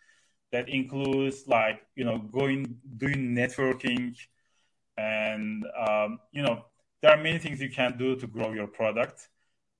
that 0.54 0.70
includes 0.70 1.48
like 1.48 1.82
you 1.96 2.06
know 2.06 2.20
going 2.20 2.78
doing 2.98 3.36
networking 3.36 4.16
and 4.98 5.66
um, 5.88 6.20
you 6.32 6.44
know 6.44 6.64
there 7.02 7.12
are 7.12 7.22
many 7.22 7.40
things 7.40 7.60
you 7.60 7.70
can 7.70 7.98
do 7.98 8.16
to 8.16 8.28
grow 8.28 8.54
your 8.54 8.68
product 8.68 9.30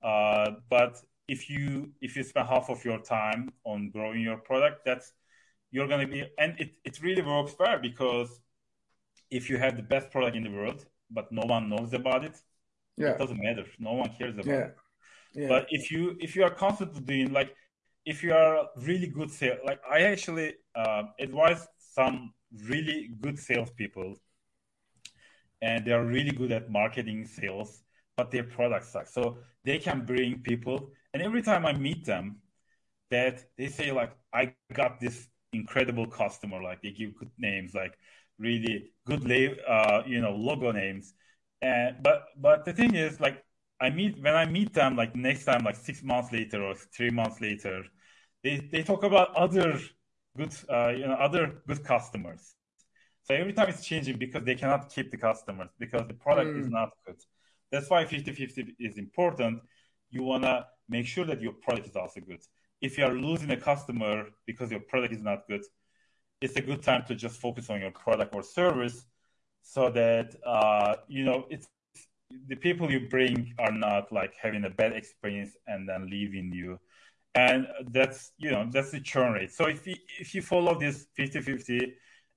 uh, 0.04 0.52
but 0.70 1.00
if 1.28 1.50
you 1.50 1.92
if 2.02 2.18
you 2.18 2.24
spend 2.24 2.48
half 2.48 2.70
of 2.70 2.84
your 2.84 2.98
time 3.00 3.54
on 3.64 3.90
growing 3.92 4.22
your 4.22 4.38
product 4.38 4.84
that's 4.84 5.14
you're 5.74 5.90
going 5.92 6.04
to 6.08 6.12
be 6.16 6.22
and 6.38 6.52
it, 6.64 6.72
it 6.86 6.96
really 7.02 7.22
works 7.22 7.54
well 7.60 7.78
because 7.90 8.30
if 9.30 9.50
you 9.50 9.58
have 9.58 9.76
the 9.76 9.88
best 9.94 10.10
product 10.12 10.36
in 10.38 10.44
the 10.44 10.56
world 10.60 10.86
but 11.12 11.26
no 11.32 11.44
one 11.56 11.70
knows 11.70 11.92
about 11.94 12.24
it 12.24 12.36
yeah. 12.98 13.14
it 13.14 13.18
doesn't 13.18 13.42
matter 13.48 13.66
no 13.80 13.94
one 13.94 14.10
cares 14.18 14.36
about 14.36 14.46
yeah. 14.46 14.68
it 14.68 14.76
yeah. 15.34 15.48
but 15.54 15.66
if 15.78 15.92
you 15.92 16.16
if 16.26 16.36
you 16.36 16.44
are 16.44 16.56
constantly 16.66 17.02
doing 17.02 17.34
like 17.34 17.52
if 18.06 18.24
you 18.24 18.34
are 18.34 18.68
really 18.78 19.08
good 19.08 19.32
sales, 19.32 19.60
like 19.66 19.80
I 19.90 20.02
actually 20.02 20.56
uh, 20.76 21.04
advise 21.20 21.68
some 21.78 22.34
really 22.66 23.12
good 23.22 23.40
salespeople, 23.40 24.16
and 25.62 25.86
they 25.86 25.92
are 25.92 26.04
really 26.04 26.32
good 26.32 26.52
at 26.52 26.70
marketing 26.70 27.26
sales, 27.26 27.84
but 28.18 28.32
their 28.32 28.44
product 28.44 28.86
sucks. 28.86 29.14
So 29.14 29.38
they 29.64 29.80
can 29.80 30.06
bring 30.06 30.40
people, 30.40 30.92
and 31.14 31.24
every 31.24 31.42
time 31.42 31.66
I 31.66 31.74
meet 31.74 32.06
them, 32.06 32.40
that 33.10 33.46
they 33.58 33.68
say 33.68 33.92
like, 33.92 34.12
I 34.34 34.54
got 34.74 35.00
this 35.00 35.28
incredible 35.54 36.08
customer. 36.08 36.62
Like 36.62 36.82
they 36.82 36.92
give 36.92 37.16
good 37.16 37.32
names, 37.38 37.74
like 37.74 37.98
really 38.40 38.92
good, 39.06 39.24
uh, 39.68 40.04
you 40.06 40.22
know, 40.22 40.32
logo 40.36 40.72
names. 40.72 41.14
And 41.62 41.98
but 42.04 42.26
but 42.38 42.66
the 42.66 42.74
thing 42.74 42.96
is, 42.96 43.20
like 43.20 43.44
I 43.80 43.90
meet 43.90 44.22
when 44.22 44.36
I 44.36 44.46
meet 44.46 44.74
them 44.74 44.96
like 44.96 45.16
next 45.16 45.46
time, 45.46 45.64
like 45.64 45.76
six 45.76 46.04
months 46.04 46.32
later 46.32 46.64
or 46.64 46.76
three 46.76 47.10
months 47.10 47.42
later, 47.42 47.84
they 48.44 48.58
they 48.72 48.84
talk 48.84 49.04
about 49.04 49.36
other 49.36 49.80
good 50.38 50.54
uh, 50.70 50.90
you 50.90 51.08
know 51.08 51.14
other 51.14 51.62
good 51.68 51.84
customers. 51.84 52.56
So 53.24 53.34
every 53.34 53.54
time 53.54 53.70
it's 53.70 53.86
changing 53.86 54.18
because 54.18 54.44
they 54.44 54.56
cannot 54.56 54.90
keep 54.90 55.10
the 55.10 55.18
customers 55.18 55.70
because 55.80 56.06
the 56.08 56.14
product 56.14 56.52
mm. 56.52 56.60
is 56.60 56.70
not 56.70 56.90
good. 57.06 57.16
That's 57.72 57.90
why 57.90 58.04
50-50 58.06 58.76
is 58.80 58.98
important. 58.98 59.62
You 60.10 60.24
wanna 60.24 60.66
make 60.90 61.08
sure 61.08 61.26
that 61.26 61.42
your 61.42 61.54
product 61.54 61.88
is 61.88 61.96
also 61.96 62.20
good. 62.20 62.42
If 62.84 62.98
you 62.98 63.06
are 63.06 63.14
losing 63.14 63.50
a 63.52 63.58
customer 63.58 64.26
because 64.46 64.70
your 64.70 64.82
product 64.82 65.14
is 65.14 65.24
not 65.24 65.48
good, 65.48 65.64
it's 66.42 66.58
a 66.58 66.62
good 66.62 66.84
time 66.84 67.04
to 67.08 67.16
just 67.16 67.40
focus 67.40 67.70
on 67.70 67.80
your 67.80 67.92
product 67.92 68.36
or 68.36 68.44
service 68.44 69.06
so 69.62 69.90
that 69.92 70.36
uh, 70.46 70.96
you 71.08 71.24
know 71.24 71.46
it's 71.50 71.66
the 72.50 72.56
people 72.58 72.92
you 72.92 73.08
bring 73.10 73.54
are 73.58 73.72
not 73.72 74.12
like 74.12 74.34
having 74.42 74.66
a 74.66 74.70
bad 74.70 74.92
experience 74.92 75.56
and 75.68 75.88
then 75.88 76.10
leaving 76.10 76.52
you. 76.52 76.78
And 77.36 77.68
that's 77.90 78.34
you 78.38 78.52
know 78.52 78.68
that's 78.70 78.92
the 78.92 79.00
churn 79.00 79.32
rate. 79.32 79.54
So 79.54 79.68
if 79.68 79.88
you 79.88 79.96
if 80.20 80.36
you 80.36 80.42
follow 80.42 80.78
this 80.78 81.08
50 81.16 81.40
50 81.40 81.94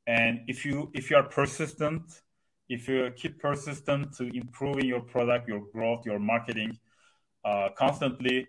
and 0.07 0.41
if 0.47 0.65
you 0.65 0.91
if 0.95 1.11
you 1.11 1.17
are 1.17 1.25
persistent 1.25 2.23
if 2.69 2.89
you 2.89 3.11
keep 3.17 3.41
persistent 3.41 4.13
to 4.17 4.25
improving 4.37 4.87
your 4.87 5.01
product 5.01 5.49
your 5.49 5.63
growth 5.73 6.07
your 6.07 6.19
marketing 6.19 6.79
uh, 7.45 7.69
constantly 7.77 8.47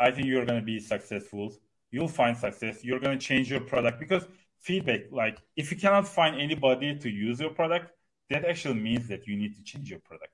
i 0.00 0.10
think 0.10 0.26
you're 0.26 0.44
going 0.44 0.60
to 0.60 0.64
be 0.64 0.78
successful 0.78 1.52
you'll 1.90 2.08
find 2.08 2.36
success 2.36 2.84
you're 2.84 3.00
going 3.00 3.18
to 3.18 3.24
change 3.24 3.50
your 3.50 3.60
product 3.60 3.98
because 3.98 4.24
feedback. 4.60 5.02
Like 5.10 5.38
if 5.56 5.70
you 5.70 5.76
cannot 5.76 6.06
find 6.08 6.40
anybody 6.40 6.96
to 6.96 7.08
use 7.08 7.40
your 7.40 7.50
product, 7.50 7.92
that 8.30 8.44
actually 8.44 8.80
means 8.80 9.08
that 9.08 9.26
you 9.26 9.36
need 9.36 9.54
to 9.56 9.62
change 9.62 9.90
your 9.90 10.00
product. 10.00 10.32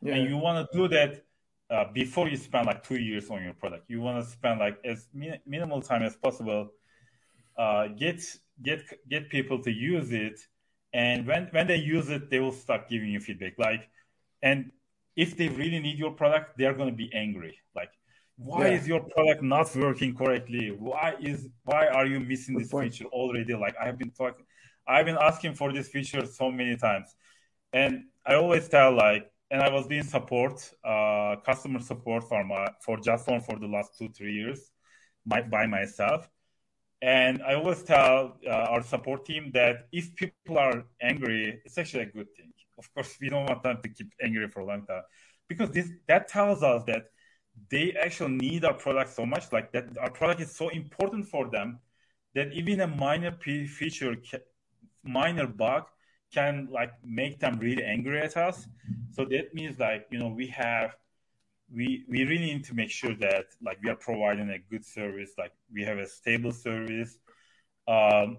Yeah. 0.00 0.14
And 0.14 0.28
you 0.28 0.36
want 0.36 0.70
to 0.70 0.78
do 0.78 0.88
that 0.88 1.24
uh, 1.70 1.84
before 1.92 2.28
you 2.28 2.36
spend 2.36 2.66
like 2.66 2.82
two 2.82 2.96
years 2.96 3.30
on 3.30 3.42
your 3.42 3.54
product. 3.54 3.84
You 3.88 4.00
want 4.00 4.24
to 4.24 4.30
spend 4.30 4.60
like 4.60 4.78
as 4.84 5.08
min- 5.12 5.40
minimal 5.46 5.82
time 5.82 6.02
as 6.02 6.16
possible. 6.16 6.70
Uh, 7.56 7.88
get 7.88 8.22
get 8.62 8.82
get 9.08 9.28
people 9.28 9.60
to 9.62 9.70
use 9.70 10.12
it, 10.12 10.38
and 10.92 11.26
when 11.26 11.48
when 11.50 11.66
they 11.66 11.76
use 11.76 12.08
it, 12.08 12.30
they 12.30 12.38
will 12.38 12.52
start 12.52 12.88
giving 12.88 13.08
you 13.08 13.18
feedback. 13.18 13.58
Like, 13.58 13.88
and 14.42 14.70
if 15.16 15.36
they 15.36 15.48
really 15.48 15.80
need 15.80 15.98
your 15.98 16.12
product, 16.12 16.56
they 16.56 16.66
are 16.66 16.74
going 16.74 16.88
to 16.88 16.94
be 16.94 17.12
angry. 17.12 17.58
Like, 17.74 17.90
why 18.38 18.68
yeah. 18.68 18.74
is 18.76 18.86
your 18.86 19.00
product 19.00 19.42
not 19.42 19.74
working 19.74 20.14
correctly? 20.14 20.74
Why 20.78 21.16
is 21.20 21.48
why 21.64 21.88
are 21.88 22.06
you 22.06 22.20
missing 22.20 22.54
Good 22.54 22.64
this 22.64 22.70
point. 22.70 22.92
feature 22.92 23.06
already? 23.06 23.54
Like, 23.54 23.74
I 23.82 23.86
have 23.86 23.98
been 23.98 24.12
talking, 24.12 24.46
I've 24.86 25.06
been 25.06 25.18
asking 25.20 25.54
for 25.54 25.72
this 25.72 25.88
feature 25.88 26.24
so 26.24 26.50
many 26.50 26.76
times, 26.76 27.14
and 27.72 28.04
I 28.24 28.34
always 28.34 28.68
tell 28.68 28.92
like 28.94 29.28
and 29.50 29.60
I 29.60 29.70
was 29.70 29.86
doing 29.86 30.04
support, 30.04 30.56
uh, 30.84 31.36
customer 31.44 31.80
support 31.80 32.22
for 32.28 32.44
my 32.44 32.68
for 32.84 32.96
JotForm 32.98 33.44
for 33.44 33.58
the 33.58 33.66
last 33.66 33.98
two 33.98 34.08
three 34.16 34.34
years, 34.34 34.70
my, 35.26 35.42
by 35.42 35.66
myself. 35.66 36.28
And 37.00 37.42
I 37.42 37.54
always 37.54 37.82
tell 37.82 38.38
uh, 38.46 38.50
our 38.50 38.82
support 38.82 39.24
team 39.24 39.50
that 39.54 39.88
if 39.92 40.14
people 40.14 40.58
are 40.58 40.84
angry, 41.00 41.60
it's 41.64 41.78
actually 41.78 42.04
a 42.04 42.06
good 42.06 42.28
thing. 42.36 42.52
Of 42.78 42.92
course, 42.94 43.16
we 43.20 43.28
don't 43.28 43.46
want 43.46 43.62
them 43.62 43.78
to 43.82 43.88
keep 43.88 44.12
angry 44.22 44.48
for 44.48 44.60
a 44.60 44.66
long 44.66 44.86
time, 44.86 45.02
because 45.48 45.70
this 45.70 45.90
that 46.06 46.28
tells 46.28 46.62
us 46.62 46.84
that 46.86 47.06
they 47.70 47.92
actually 47.92 48.36
need 48.36 48.64
our 48.64 48.74
product 48.74 49.14
so 49.14 49.26
much, 49.26 49.52
like 49.52 49.72
that 49.72 49.96
our 49.98 50.10
product 50.10 50.40
is 50.40 50.54
so 50.54 50.68
important 50.68 51.26
for 51.26 51.48
them 51.50 51.78
that 52.34 52.52
even 52.52 52.80
a 52.80 52.86
minor 52.86 53.32
feature, 53.32 54.16
minor 55.02 55.46
bug 55.46 55.84
can 56.32 56.68
like 56.70 56.92
make 57.04 57.40
them 57.40 57.58
really 57.58 57.82
angry 57.82 58.20
at 58.20 58.36
us. 58.36 58.66
So 59.12 59.24
that 59.26 59.54
means 59.54 59.78
like 59.78 60.06
you 60.10 60.18
know 60.18 60.28
we 60.28 60.46
have 60.48 60.94
we 61.74 62.04
we 62.08 62.24
really 62.24 62.46
need 62.54 62.64
to 62.64 62.74
make 62.74 62.90
sure 62.90 63.14
that 63.14 63.46
like 63.62 63.78
we 63.82 63.90
are 63.90 63.96
providing 63.96 64.50
a 64.50 64.58
good 64.58 64.84
service, 64.84 65.32
like 65.38 65.52
we 65.72 65.82
have 65.84 65.98
a 65.98 66.06
stable 66.06 66.52
service, 66.52 67.18
um, 67.86 68.38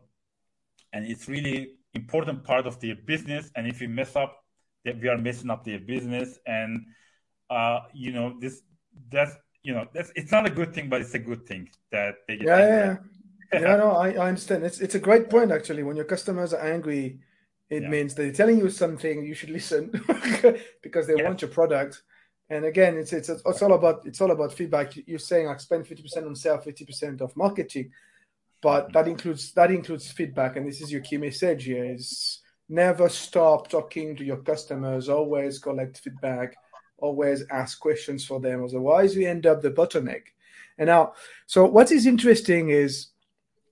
and 0.93 1.05
it's 1.05 1.27
really 1.27 1.75
important 1.93 2.43
part 2.43 2.65
of 2.67 2.79
their 2.79 2.95
business. 2.95 3.51
And 3.55 3.67
if 3.67 3.79
we 3.79 3.87
mess 3.87 4.15
up, 4.15 4.43
that 4.85 4.99
we 4.99 5.09
are 5.09 5.17
messing 5.17 5.49
up 5.49 5.63
their 5.63 5.79
business, 5.79 6.39
and 6.45 6.85
uh, 7.49 7.81
you 7.93 8.11
know 8.11 8.35
this 8.39 8.61
that's 9.11 9.35
you 9.63 9.73
know 9.73 9.87
that's 9.93 10.11
it's 10.15 10.31
not 10.31 10.45
a 10.45 10.49
good 10.49 10.73
thing, 10.73 10.89
but 10.89 11.01
it's 11.01 11.13
a 11.13 11.19
good 11.19 11.45
thing 11.45 11.69
that 11.91 12.15
they 12.27 12.37
get. 12.37 12.47
Yeah, 12.47 12.55
angry. 12.55 13.05
yeah, 13.53 13.59
yeah. 13.61 13.75
no, 13.75 13.91
I, 13.91 14.11
I 14.11 14.27
understand. 14.29 14.63
It's 14.63 14.79
it's 14.79 14.95
a 14.95 14.99
great 14.99 15.29
point 15.29 15.51
actually. 15.51 15.83
When 15.83 15.95
your 15.95 16.05
customers 16.05 16.53
are 16.53 16.65
angry, 16.65 17.19
it 17.69 17.83
yeah. 17.83 17.89
means 17.89 18.15
they're 18.15 18.31
telling 18.31 18.57
you 18.57 18.69
something 18.69 19.23
you 19.23 19.33
should 19.35 19.51
listen 19.51 19.91
because 20.81 21.07
they 21.07 21.15
yeah. 21.17 21.23
want 21.23 21.41
your 21.41 21.51
product. 21.51 22.01
And 22.49 22.65
again, 22.65 22.97
it's, 22.97 23.13
it's 23.13 23.29
it's 23.29 23.61
all 23.61 23.73
about 23.73 24.05
it's 24.05 24.21
all 24.21 24.31
about 24.31 24.53
feedback. 24.53 24.93
You're 25.05 25.19
saying 25.19 25.47
I 25.47 25.57
spend 25.57 25.87
fifty 25.87 26.01
percent 26.01 26.25
on 26.25 26.35
sales, 26.35 26.63
fifty 26.63 26.85
percent 26.85 27.21
of 27.21 27.35
marketing, 27.37 27.91
but 28.61 28.85
mm-hmm. 28.85 28.93
that 28.93 29.07
includes 29.07 29.51
that 29.53 29.71
includes 29.71 30.11
feedback. 30.11 30.55
And 30.55 30.67
this 30.67 30.81
is 30.81 30.91
your 30.91 31.01
key 31.01 31.17
message 31.17 31.65
here: 31.65 31.85
is 31.85 32.41
never 32.67 33.07
stop 33.07 33.67
talking 33.67 34.15
to 34.15 34.23
your 34.23 34.37
customers. 34.37 35.09
Always 35.09 35.59
collect 35.59 35.99
feedback. 35.99 36.55
Always 37.01 37.43
ask 37.49 37.79
questions 37.79 38.25
for 38.25 38.39
them. 38.39 38.63
Otherwise, 38.63 39.15
we 39.15 39.25
end 39.25 39.45
up 39.45 39.61
the 39.61 39.71
bottleneck. 39.71 40.23
And 40.77 40.87
now, 40.87 41.13
so 41.45 41.65
what 41.65 41.91
is 41.91 42.05
interesting 42.05 42.69
is 42.69 43.07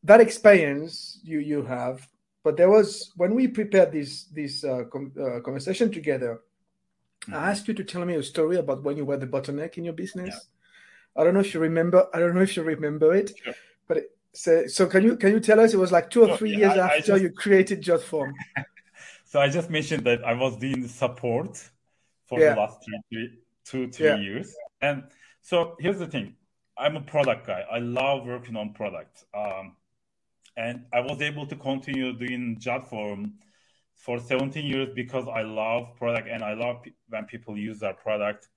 that 0.04 0.22
experience 0.22 1.20
you 1.24 1.40
you 1.40 1.63
have 1.63 2.08
but 2.48 2.56
there 2.56 2.70
was 2.70 3.12
when 3.18 3.36
we 3.36 3.46
prepared 3.50 3.92
this 3.92 4.24
this 4.32 4.63
uh, 4.63 4.86
com- 4.90 5.12
uh, 5.20 5.42
conversation 5.42 5.92
together. 5.92 6.40
Mm-hmm. 7.24 7.34
I 7.34 7.52
asked 7.52 7.68
you 7.68 7.74
to 7.74 7.84
tell 7.84 8.06
me 8.06 8.16
a 8.16 8.24
story 8.24 8.56
about 8.56 8.84
when 8.84 8.96
you 8.96 9.04
were 9.04 9.18
the 9.18 9.28
bottleneck 9.28 9.78
in 9.78 9.84
your 9.84 9.94
business. 9.94 10.34
Yeah. 10.34 11.22
I 11.22 11.26
don't 11.26 11.34
know 11.34 11.42
if 11.42 11.54
you 11.54 11.60
remember. 11.60 12.08
I 12.13 12.20
don't 12.20 12.36
know 12.36 12.48
if 12.50 12.56
you 12.56 12.63
remember 12.63 13.13
it, 13.13 13.34
sure. 13.44 13.54
but 13.86 13.98
it, 13.98 14.16
so 14.32 14.66
so 14.68 14.86
can 14.88 15.04
you 15.04 15.18
can 15.18 15.34
you 15.34 15.42
tell 15.42 15.60
us? 15.60 15.74
It 15.74 15.78
was 15.86 15.92
like 15.92 16.10
two 16.10 16.24
or 16.24 16.38
three 16.38 16.52
yeah, 16.52 16.60
years 16.60 16.78
I, 16.78 16.86
after 16.86 16.96
I 16.96 17.18
just, 17.18 17.22
you 17.24 17.32
created 17.32 17.84
JotForm. 17.84 18.32
so 19.26 19.42
I 19.42 19.50
just 19.50 19.70
mentioned 19.70 20.06
that 20.06 20.24
I 20.24 20.32
was 20.32 20.56
doing 20.56 20.88
support 20.88 21.62
for 22.28 22.40
yeah. 22.40 22.54
the 22.54 22.60
last 22.62 22.80
three, 22.86 23.02
three, 23.12 23.40
two 23.66 23.92
three 23.92 24.08
yeah. 24.08 24.18
years, 24.18 24.56
and 24.82 25.04
so 25.42 25.76
here's 25.80 26.00
the 26.00 26.08
thing: 26.08 26.36
I'm 26.78 26.96
a 26.96 27.02
product 27.02 27.48
guy. 27.48 27.66
I 27.72 27.80
love 27.80 28.26
working 28.26 28.56
on 28.56 28.74
products. 28.74 29.26
Um, 29.34 29.76
and 30.56 30.86
I 30.92 31.02
was 31.02 31.22
able 31.22 31.46
to 31.46 31.56
continue 31.56 32.13
doing 32.13 32.58
JotForm 32.60 33.34
for 33.96 34.20
17 34.20 34.66
years 34.66 34.90
because 34.96 35.28
I 35.28 35.44
love 35.44 35.96
product 35.96 36.28
and 36.28 36.44
I 36.44 36.54
love 36.54 36.84
when 37.10 37.26
people 37.26 37.58
use 37.58 37.84
our 37.84 37.94
product. 37.94 38.48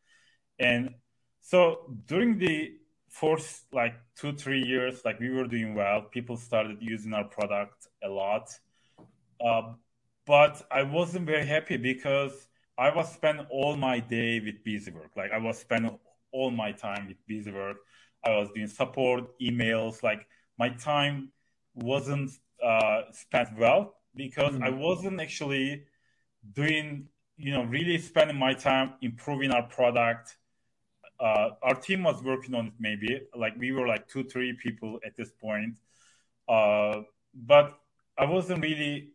And 0.58 0.94
so 1.40 1.94
during 2.06 2.38
the 2.38 2.72
first 3.08 3.64
like 3.72 3.94
two 4.16 4.32
three 4.32 4.62
years, 4.62 5.02
like 5.04 5.18
we 5.20 5.30
were 5.30 5.46
doing 5.46 5.74
well. 5.74 6.02
People 6.02 6.36
started 6.36 6.78
using 6.80 7.12
our 7.12 7.24
product 7.24 7.88
a 8.04 8.08
lot, 8.08 8.48
uh, 9.44 9.72
but 10.26 10.62
I 10.70 10.82
wasn't 10.84 11.26
very 11.26 11.46
happy 11.46 11.76
because 11.76 12.46
I 12.80 12.88
was 12.88 13.12
spending 13.12 13.46
all 13.50 13.76
my 13.76 14.00
day 14.00 14.40
with 14.40 14.64
busy 14.64 14.90
work. 14.90 15.10
Like 15.14 15.32
I 15.32 15.38
was 15.38 15.58
spending 15.58 15.98
all 16.32 16.50
my 16.50 16.72
time 16.72 17.08
with 17.08 17.18
busy 17.26 17.52
work. 17.52 17.76
I 18.24 18.30
was 18.30 18.48
doing 18.54 18.68
support, 18.68 19.38
emails. 19.38 20.02
Like 20.02 20.26
my 20.58 20.70
time 20.70 21.30
wasn't 21.74 22.30
uh, 22.64 23.02
spent 23.12 23.50
well 23.58 23.96
because 24.16 24.54
mm-hmm. 24.54 24.64
I 24.64 24.70
wasn't 24.70 25.20
actually 25.20 25.84
doing, 26.54 27.08
you 27.36 27.52
know, 27.52 27.64
really 27.64 27.98
spending 27.98 28.38
my 28.38 28.54
time 28.54 28.94
improving 29.02 29.50
our 29.50 29.64
product. 29.64 30.38
Uh, 31.20 31.50
our 31.62 31.74
team 31.74 32.02
was 32.04 32.22
working 32.22 32.54
on 32.54 32.68
it 32.68 32.72
maybe 32.78 33.20
like 33.36 33.52
we 33.58 33.72
were 33.72 33.86
like 33.86 34.08
two 34.08 34.24
three 34.24 34.54
people 34.54 34.98
at 35.04 35.14
this 35.18 35.30
point 35.32 35.74
uh, 36.48 37.02
but 37.34 37.78
i 38.16 38.24
wasn't 38.24 38.58
really 38.62 39.12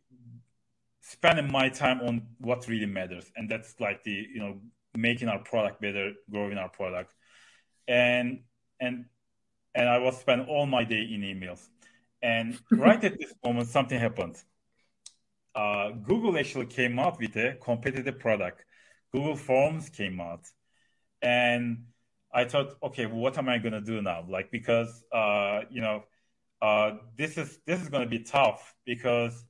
spending 1.05 1.51
my 1.51 1.69
time 1.69 2.01
on 2.01 2.21
what 2.39 2.67
really 2.67 2.85
matters 2.85 3.31
and 3.35 3.49
that's 3.49 3.79
like 3.79 4.03
the 4.03 4.27
you 4.33 4.39
know 4.39 4.57
making 4.97 5.27
our 5.27 5.39
product 5.39 5.79
better 5.81 6.13
growing 6.31 6.57
our 6.57 6.69
product 6.69 7.13
and 7.87 8.39
and 8.79 9.05
and 9.75 9.87
i 9.87 9.97
was 9.97 10.17
spending 10.17 10.47
all 10.47 10.65
my 10.65 10.83
day 10.83 11.01
in 11.01 11.21
emails 11.21 11.67
and 12.25 12.59
right 12.71 13.03
at 13.03 13.19
this 13.19 13.33
moment, 13.43 13.67
something 13.67 13.99
happened. 13.99 14.37
Uh, 15.53 15.91
Google 15.91 16.37
actually 16.37 16.65
came 16.65 16.97
out 16.99 17.19
with 17.19 17.35
a 17.37 17.55
competitive 17.61 18.19
product. 18.19 18.65
Google 19.13 19.35
Forms 19.35 19.89
came 19.89 20.19
out, 20.19 20.45
and 21.21 21.85
I 22.33 22.45
thought, 22.45 22.73
okay, 22.83 23.05
well, 23.05 23.17
what 23.17 23.37
am 23.37 23.47
I 23.47 23.59
gonna 23.59 23.79
do 23.79 24.01
now? 24.01 24.25
Like 24.27 24.51
because 24.51 25.03
uh, 25.13 25.61
you 25.69 25.81
know, 25.81 26.03
uh, 26.61 26.91
this 27.15 27.37
is 27.37 27.59
this 27.65 27.81
is 27.81 27.89
gonna 27.89 28.07
be 28.07 28.19
tough 28.19 28.75
because 28.85 29.45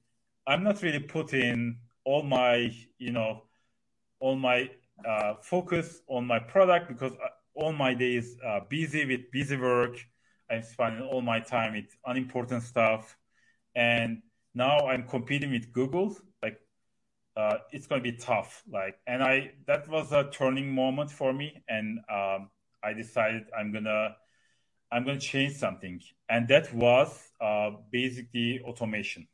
I'm 0.48 0.64
not 0.64 0.82
really 0.82 1.00
putting 1.00 1.78
all 2.04 2.24
my 2.24 2.72
you 2.98 3.12
know 3.12 3.44
all 4.20 4.36
my 4.36 4.70
uh, 5.08 5.36
focus 5.42 6.02
on 6.08 6.26
my 6.26 6.40
product 6.40 6.88
because 6.88 7.14
uh, 7.14 7.28
all 7.56 7.74
my 7.74 7.94
days 7.94 8.38
uh, 8.46 8.62
busy 8.70 9.06
with 9.06 9.32
busy 9.32 9.58
work 9.58 9.98
I'm 10.50 10.64
spending 10.64 11.02
all 11.02 11.22
my 11.22 11.40
time 11.40 11.74
with 11.74 11.86
unimportant 12.06 12.64
stuff, 12.64 13.18
and 13.76 14.22
now 14.54 14.88
I'm 14.88 15.08
competing 15.08 15.52
with 15.52 15.72
Google. 15.74 16.16
Like, 16.44 16.60
uh, 17.36 17.58
it's 17.72 17.88
going 17.88 18.04
to 18.04 18.12
be 18.12 18.18
tough. 18.18 18.64
Like, 18.72 19.00
and 19.08 19.24
I 19.24 19.54
that 19.66 19.88
was 19.88 20.12
a 20.12 20.30
turning 20.32 20.74
moment 20.74 21.12
for 21.12 21.34
me, 21.34 21.64
and 21.68 22.00
um, 22.12 22.50
I 22.84 22.94
decided 22.94 23.44
I'm 23.58 23.72
gonna 23.72 24.16
I'm 24.92 25.04
gonna 25.04 25.20
change 25.20 25.54
something, 25.54 26.00
and 26.30 26.48
that 26.48 26.74
was 26.74 27.32
uh, 27.42 27.72
basically 27.92 28.62
automation. 28.64 29.28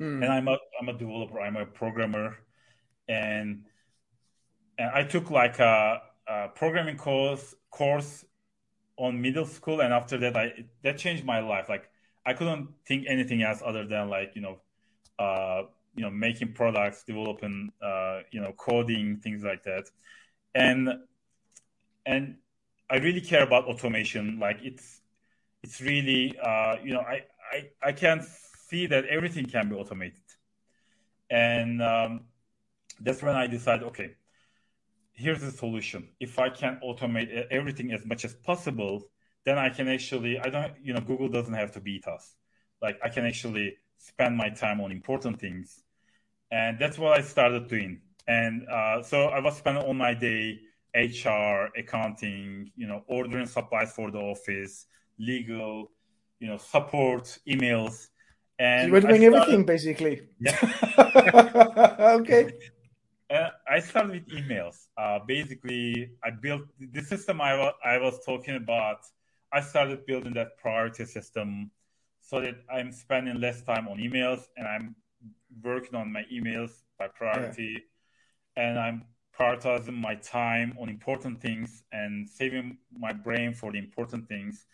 Mm. 0.00 0.22
And 0.22 0.26
I'm 0.26 0.48
a 0.48 0.58
I'm 0.80 0.88
a 0.88 0.92
developer. 0.92 1.40
I'm 1.40 1.56
a 1.56 1.66
programmer, 1.66 2.36
and 3.08 3.64
and 4.78 4.90
I 4.94 5.04
took 5.04 5.30
like 5.30 5.58
a, 5.58 6.02
a 6.28 6.48
programming 6.48 6.96
course 6.96 7.54
course 7.70 8.24
on 8.98 9.20
middle 9.20 9.46
school, 9.46 9.80
and 9.80 9.92
after 9.92 10.18
that, 10.18 10.36
I 10.36 10.64
that 10.82 10.98
changed 10.98 11.24
my 11.24 11.40
life. 11.40 11.68
Like 11.68 11.88
I 12.24 12.34
couldn't 12.34 12.68
think 12.86 13.06
anything 13.08 13.42
else 13.42 13.62
other 13.64 13.86
than 13.86 14.08
like 14.10 14.32
you 14.34 14.42
know, 14.42 14.58
uh, 15.18 15.62
you 15.94 16.02
know, 16.02 16.10
making 16.10 16.52
products, 16.52 17.04
developing, 17.04 17.70
uh, 17.82 18.20
you 18.30 18.40
know, 18.40 18.52
coding, 18.52 19.18
things 19.18 19.42
like 19.44 19.62
that, 19.64 19.84
and 20.54 20.90
and 22.04 22.36
I 22.90 22.96
really 22.98 23.20
care 23.20 23.42
about 23.42 23.64
automation. 23.64 24.38
Like 24.38 24.58
it's 24.62 25.00
it's 25.62 25.80
really 25.80 26.38
uh, 26.42 26.76
you 26.82 26.94
know 26.94 27.00
I 27.00 27.24
I 27.52 27.70
I 27.82 27.92
can 27.92 28.26
see 28.68 28.86
that 28.86 29.04
everything 29.06 29.46
can 29.46 29.68
be 29.68 29.76
automated, 29.76 30.22
and 31.30 31.82
um, 31.82 32.20
that's 33.00 33.22
when 33.22 33.36
I 33.36 33.46
decided 33.46 33.86
okay 33.88 34.16
here's 35.16 35.40
the 35.40 35.50
solution. 35.50 36.08
If 36.20 36.38
I 36.38 36.50
can 36.50 36.78
automate 36.84 37.46
everything 37.50 37.92
as 37.92 38.04
much 38.04 38.24
as 38.24 38.34
possible, 38.34 39.08
then 39.44 39.58
I 39.58 39.70
can 39.70 39.88
actually, 39.88 40.38
I 40.38 40.50
don't, 40.50 40.72
you 40.82 40.92
know, 40.92 41.00
Google 41.00 41.28
doesn't 41.28 41.54
have 41.54 41.72
to 41.72 41.80
beat 41.80 42.06
us. 42.06 42.36
Like 42.82 42.98
I 43.02 43.08
can 43.08 43.24
actually 43.24 43.76
spend 43.96 44.36
my 44.36 44.50
time 44.50 44.80
on 44.80 44.92
important 44.92 45.40
things. 45.40 45.82
And 46.50 46.78
that's 46.78 46.98
what 46.98 47.18
I 47.18 47.22
started 47.22 47.66
doing. 47.66 48.00
And 48.28 48.68
uh, 48.68 49.02
so 49.02 49.26
I 49.26 49.40
was 49.40 49.56
spending 49.56 49.82
all 49.84 49.94
my 49.94 50.12
day 50.14 50.60
HR, 50.94 51.70
accounting, 51.76 52.70
you 52.76 52.86
know, 52.86 53.02
ordering 53.06 53.46
supplies 53.46 53.92
for 53.92 54.10
the 54.10 54.18
office, 54.18 54.86
legal, 55.18 55.90
you 56.40 56.48
know, 56.48 56.58
support, 56.58 57.38
emails. 57.48 58.08
And 58.58 58.86
you 58.86 58.92
were 58.92 59.00
doing 59.00 59.20
started, 59.20 59.36
everything 59.36 59.66
basically. 59.66 60.22
Yeah. 60.40 60.56
okay. 62.20 62.52
Uh, 63.28 63.50
I 63.68 63.80
started 63.80 64.12
with 64.12 64.28
emails. 64.28 64.86
Uh, 64.96 65.18
basically, 65.26 66.10
I 66.24 66.30
built 66.30 66.62
the 66.78 67.02
system 67.02 67.40
I, 67.40 67.56
wa- 67.56 67.74
I 67.84 67.98
was 67.98 68.20
talking 68.24 68.56
about. 68.56 69.00
I 69.52 69.60
started 69.60 70.06
building 70.06 70.32
that 70.34 70.56
priority 70.58 71.04
system 71.04 71.70
so 72.20 72.40
that 72.40 72.56
I'm 72.72 72.92
spending 72.92 73.40
less 73.40 73.62
time 73.62 73.88
on 73.88 73.98
emails 73.98 74.42
and 74.56 74.66
I'm 74.66 74.96
working 75.62 75.94
on 75.94 76.12
my 76.12 76.24
emails 76.32 76.70
by 76.98 77.08
priority. 77.08 77.82
Yeah. 78.56 78.68
And 78.68 78.78
I'm 78.78 79.04
prioritizing 79.38 79.96
my 80.00 80.14
time 80.16 80.76
on 80.80 80.88
important 80.88 81.40
things 81.40 81.82
and 81.92 82.28
saving 82.28 82.78
my 82.98 83.12
brain 83.12 83.52
for 83.52 83.70
the 83.70 83.78
important 83.78 84.28
things. 84.28 84.66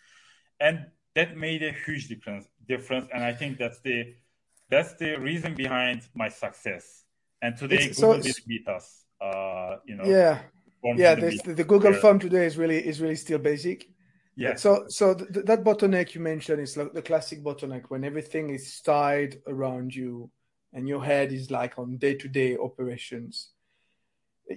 And 0.59 0.85
that 1.15 1.37
made 1.37 1.63
a 1.63 1.71
huge 1.85 2.07
difference. 2.07 2.47
Difference, 2.67 3.07
and 3.13 3.23
I 3.23 3.33
think 3.33 3.57
that's 3.57 3.79
the 3.81 4.15
that's 4.69 4.93
the 4.95 5.15
reason 5.19 5.53
behind 5.53 6.07
my 6.15 6.29
success 6.29 7.03
and 7.43 7.57
today 7.57 7.75
it's, 7.75 7.99
Google 7.99 8.15
so 8.15 8.21
did 8.21 8.35
beat 8.47 8.67
us. 8.67 9.05
Uh, 9.21 9.75
you 9.85 9.95
know. 9.95 10.05
Yeah. 10.05 10.39
Yeah, 10.95 11.15
the, 11.15 11.53
the 11.55 11.63
Google 11.63 11.93
form 11.93 12.19
today 12.19 12.45
is 12.45 12.57
really 12.57 12.85
is 12.85 12.99
really 12.99 13.15
still 13.15 13.39
basic. 13.39 13.87
Yeah. 14.35 14.55
So 14.55 14.85
so 14.89 15.13
th- 15.13 15.45
that 15.45 15.63
bottleneck 15.63 16.13
you 16.13 16.19
mentioned 16.19 16.61
is 16.61 16.75
like 16.75 16.91
the 16.91 17.01
classic 17.01 17.41
bottleneck 17.41 17.83
when 17.87 18.03
everything 18.03 18.49
is 18.49 18.81
tied 18.81 19.41
around 19.47 19.95
you 19.95 20.29
and 20.73 20.87
your 20.87 21.01
head 21.01 21.31
is 21.31 21.51
like 21.51 21.79
on 21.79 21.97
day 21.97 22.15
to 22.15 22.27
day 22.27 22.57
operations. 22.57 23.51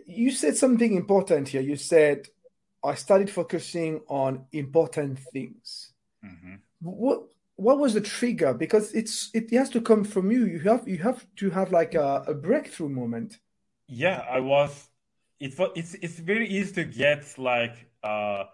You 0.04 0.32
said 0.32 0.56
something 0.56 0.94
important 0.94 1.48
here. 1.48 1.60
You 1.60 1.76
said 1.76 2.26
I 2.82 2.94
started 2.94 3.30
focusing 3.30 4.00
on 4.08 4.46
important 4.52 5.20
things. 5.32 5.92
Mm-hmm. 6.24 6.54
What 6.80 7.20
what 7.56 7.78
was 7.78 7.94
the 7.94 8.00
trigger? 8.00 8.54
Because 8.54 8.92
it's 8.92 9.30
it 9.34 9.50
has 9.52 9.70
to 9.70 9.80
come 9.80 10.04
from 10.04 10.30
you. 10.30 10.44
You 10.44 10.60
have 10.60 10.86
you 10.86 10.98
have 10.98 11.26
to 11.36 11.50
have 11.50 11.72
like 11.72 11.94
a, 11.94 12.24
a 12.28 12.34
breakthrough 12.34 12.90
moment. 12.90 13.38
Yeah, 13.88 14.24
I 14.30 14.40
was. 14.40 14.88
It 15.40 15.58
was. 15.58 15.70
It's 15.74 15.94
it's 15.94 16.18
very 16.18 16.48
easy 16.48 16.72
to 16.74 16.84
get 16.84 17.38
like 17.38 17.90
uh 18.02 18.44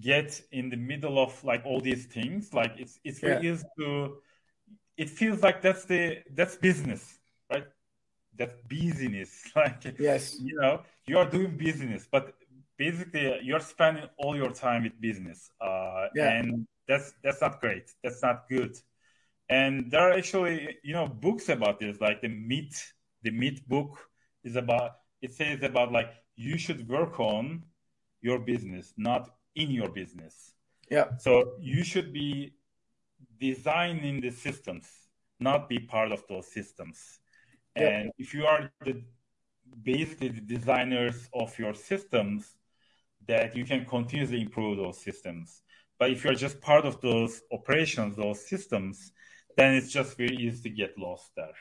get 0.00 0.40
in 0.52 0.70
the 0.70 0.76
middle 0.76 1.18
of 1.18 1.42
like 1.44 1.62
all 1.64 1.80
these 1.80 2.06
things. 2.06 2.54
Like 2.54 2.74
it's 2.78 3.00
it's 3.04 3.18
very 3.18 3.44
yeah. 3.44 3.52
easy 3.52 3.64
to. 3.78 4.16
It 4.96 5.10
feels 5.10 5.42
like 5.42 5.60
that's 5.60 5.84
the 5.84 6.18
that's 6.30 6.56
business, 6.56 7.18
right? 7.50 7.66
That's 8.36 8.54
business. 8.68 9.50
Like 9.56 9.98
yes, 9.98 10.38
you 10.40 10.54
know, 10.60 10.82
you 11.06 11.18
are 11.18 11.28
doing 11.28 11.56
business, 11.56 12.06
but 12.10 12.34
basically 12.76 13.40
you're 13.42 13.60
spending 13.60 14.08
all 14.18 14.36
your 14.36 14.52
time 14.52 14.84
with 14.84 15.00
business. 15.00 15.50
Uh, 15.60 16.06
yeah. 16.14 16.38
and 16.38 16.66
that's 16.92 17.14
that's 17.22 17.40
not 17.40 17.60
great. 17.60 17.90
That's 18.02 18.22
not 18.22 18.48
good. 18.48 18.76
And 19.48 19.90
there 19.90 20.00
are 20.08 20.12
actually 20.12 20.76
you 20.82 20.92
know 20.92 21.06
books 21.06 21.48
about 21.48 21.80
this, 21.80 22.00
like 22.00 22.20
the 22.20 22.28
E-Myth 22.28 22.92
the 23.22 23.30
E-Myth 23.30 23.66
book 23.66 23.98
is 24.44 24.56
about 24.56 24.92
it 25.20 25.32
says 25.32 25.62
about 25.62 25.92
like 25.92 26.10
you 26.36 26.58
should 26.58 26.88
work 26.88 27.20
on 27.20 27.64
your 28.20 28.38
business, 28.38 28.92
not 28.96 29.30
in 29.54 29.70
your 29.70 29.88
business. 29.88 30.54
Yeah. 30.90 31.16
So 31.18 31.54
you 31.60 31.82
should 31.84 32.12
be 32.12 32.54
designing 33.40 34.20
the 34.20 34.30
systems, 34.30 34.86
not 35.40 35.68
be 35.68 35.78
part 35.78 36.12
of 36.12 36.22
those 36.28 36.46
systems. 36.52 37.18
Yeah. 37.76 37.88
And 37.88 38.12
if 38.18 38.34
you 38.34 38.46
are 38.46 38.70
the 38.84 39.02
basically 39.82 40.28
the 40.28 40.40
designers 40.40 41.28
of 41.32 41.58
your 41.58 41.74
systems, 41.74 42.56
that 43.26 43.56
you 43.56 43.64
can 43.64 43.84
continuously 43.84 44.40
improve 44.40 44.76
those 44.76 44.98
systems. 45.00 45.62
But 45.98 46.10
if 46.10 46.24
you're 46.24 46.34
just 46.34 46.60
part 46.60 46.84
of 46.84 47.00
those 47.00 47.42
operations, 47.52 48.16
those 48.16 48.46
systems, 48.48 49.12
then 49.56 49.74
it's 49.74 49.92
just 49.92 50.16
very 50.16 50.36
easy 50.36 50.62
to 50.62 50.70
get 50.70 50.98
lost 50.98 51.30
there. 51.36 51.54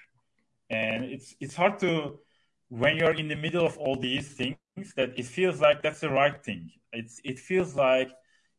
And 0.69 1.05
it's 1.05 1.35
it's 1.39 1.55
hard 1.55 1.79
to 1.79 2.19
when 2.69 2.95
you're 2.95 3.13
in 3.13 3.27
the 3.27 3.35
middle 3.35 3.65
of 3.65 3.77
all 3.77 3.97
these 3.97 4.29
things 4.29 4.57
that 4.95 5.11
it 5.17 5.25
feels 5.25 5.59
like 5.59 5.81
that's 5.81 5.99
the 5.99 6.09
right 6.09 6.43
thing. 6.43 6.71
It's 6.93 7.19
it 7.23 7.39
feels 7.39 7.75
like 7.75 8.09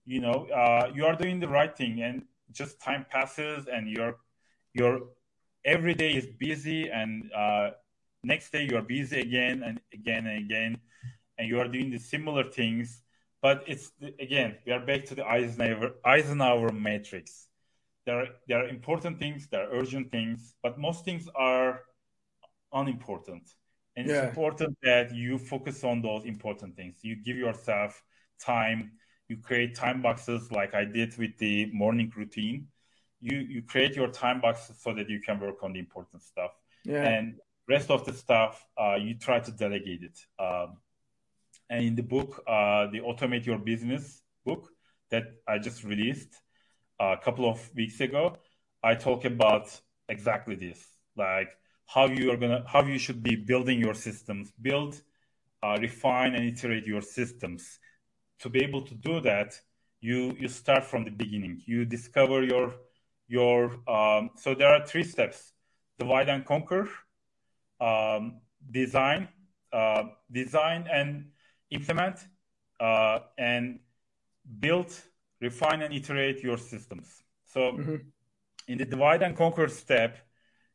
you 0.05 0.21
know 0.21 0.47
uh, 0.55 0.91
you 0.95 1.07
are 1.07 1.17
doing 1.17 1.41
the 1.41 1.49
right 1.49 1.75
thing, 1.75 2.03
and 2.03 2.23
just 2.53 2.81
time 2.81 3.07
passes, 3.11 3.67
and 3.67 3.89
your 3.89 4.17
your 4.75 5.01
every 5.65 5.95
day 5.95 6.13
is 6.13 6.27
busy, 6.39 6.91
and 6.91 7.31
uh, 7.33 7.71
next 8.23 8.53
day 8.53 8.67
you 8.71 8.77
are 8.77 8.83
busy 8.83 9.21
again 9.21 9.63
and 9.63 9.81
again 9.93 10.27
and 10.27 10.45
again, 10.45 10.79
and 11.39 11.49
you 11.49 11.59
are 11.59 11.69
doing 11.69 11.91
the 11.91 11.99
similar 11.99 12.45
things 12.45 13.03
but 13.43 13.65
it's 13.67 13.91
again, 14.21 14.57
we 14.65 14.73
are 14.73 14.81
back 14.81 15.05
to 15.07 15.15
the 15.17 15.27
Eisenhower 15.27 15.95
Eisenhower 16.05 16.73
matrix. 16.73 17.49
There 18.07 18.21
are 18.21 18.29
there 18.47 18.65
are 18.65 18.69
important 18.69 19.19
things, 19.19 19.49
there 19.49 19.69
are 19.69 19.73
urgent 19.73 20.11
things, 20.11 20.55
but 20.63 20.79
most 20.79 21.05
things 21.05 21.29
are 21.35 21.81
unimportant. 22.73 23.51
And 23.97 24.07
yeah. 24.07 24.15
it's 24.15 24.29
important 24.29 24.79
that 24.83 25.15
you 25.15 25.39
focus 25.39 25.85
on 25.85 26.01
those 26.01 26.25
important 26.25 26.77
things. 26.77 26.97
You 27.03 27.17
give 27.17 27.37
yourself 27.37 28.03
time. 28.41 28.93
You 29.29 29.37
create 29.37 29.75
time 29.75 30.01
boxes 30.03 30.51
like 30.51 30.75
I 30.75 30.85
did 30.85 31.17
with 31.19 31.37
the 31.39 31.67
morning 31.73 32.13
routine. 32.17 32.69
You 33.21 33.39
you 33.39 33.63
create 33.63 33.97
your 33.97 34.09
time 34.09 34.41
boxes 34.41 34.77
so 34.81 34.95
that 34.95 35.11
you 35.11 35.21
can 35.21 35.41
work 35.41 35.63
on 35.65 35.73
the 35.73 35.81
important 35.81 36.23
stuff. 36.23 36.53
Yeah. 36.85 37.03
And 37.03 37.41
rest 37.69 37.91
of 37.91 38.05
the 38.05 38.13
stuff, 38.13 38.65
uh, 38.81 38.97
you 38.97 39.15
try 39.15 39.41
to 39.41 39.51
delegate 39.51 40.03
it. 40.03 40.19
Um, 40.39 40.79
and 41.71 41.85
in 41.85 41.95
the 41.95 42.03
book, 42.03 42.43
uh, 42.47 42.87
the 42.89 43.01
Automate 43.01 43.47
Your 43.47 43.59
Busywork 43.59 44.05
book 44.45 44.69
that 45.11 45.25
I 45.47 45.59
just 45.59 45.85
released 45.85 46.43
a 47.03 47.17
couple 47.17 47.49
of 47.49 47.59
weeks 47.75 48.01
ago, 48.01 48.37
I 48.83 48.95
talk 48.95 49.25
about 49.25 49.81
exactly 50.09 50.55
this, 50.55 50.79
like 51.17 51.51
how 51.87 52.07
you 52.07 52.31
are 52.33 52.37
gonna, 52.37 52.65
how 52.67 52.85
you 52.85 52.99
should 52.99 53.23
be 53.23 53.37
building 53.37 53.81
your 53.81 53.95
systems, 53.95 54.53
build, 54.61 55.01
uh, 55.63 55.79
refine, 55.81 56.35
and 56.35 56.45
iterate 56.45 56.87
your 56.87 57.03
systems. 57.03 57.79
To 58.41 58.49
be 58.49 58.63
able 58.63 58.83
to 58.83 58.95
do 58.95 59.21
that, 59.21 59.61
you 60.01 60.37
you 60.39 60.49
start 60.49 60.85
from 60.85 61.05
the 61.05 61.11
beginning. 61.11 61.63
You 61.67 61.85
discover 61.85 62.43
your 62.43 62.75
your. 63.29 63.79
Um, 63.89 64.31
so 64.37 64.55
there 64.55 64.69
are 64.69 64.85
three 64.87 65.05
steps: 65.05 65.53
divide 65.99 66.29
and 66.29 66.45
conquer, 66.45 66.89
um, 67.81 68.41
design, 68.71 69.29
uh, 69.73 70.05
design 70.31 70.89
and 70.93 71.32
implement 71.73 72.27
uh, 72.81 73.21
and 73.39 73.79
build, 74.61 74.93
refine, 75.41 75.83
and 75.83 75.93
iterate 75.95 76.43
your 76.43 76.59
systems. 76.59 77.23
So 77.45 77.61
mm-hmm. 77.61 77.97
in 78.69 78.79
the 78.79 78.85
divide 78.85 79.23
and 79.23 79.37
conquer 79.37 79.69
step, 79.69 80.19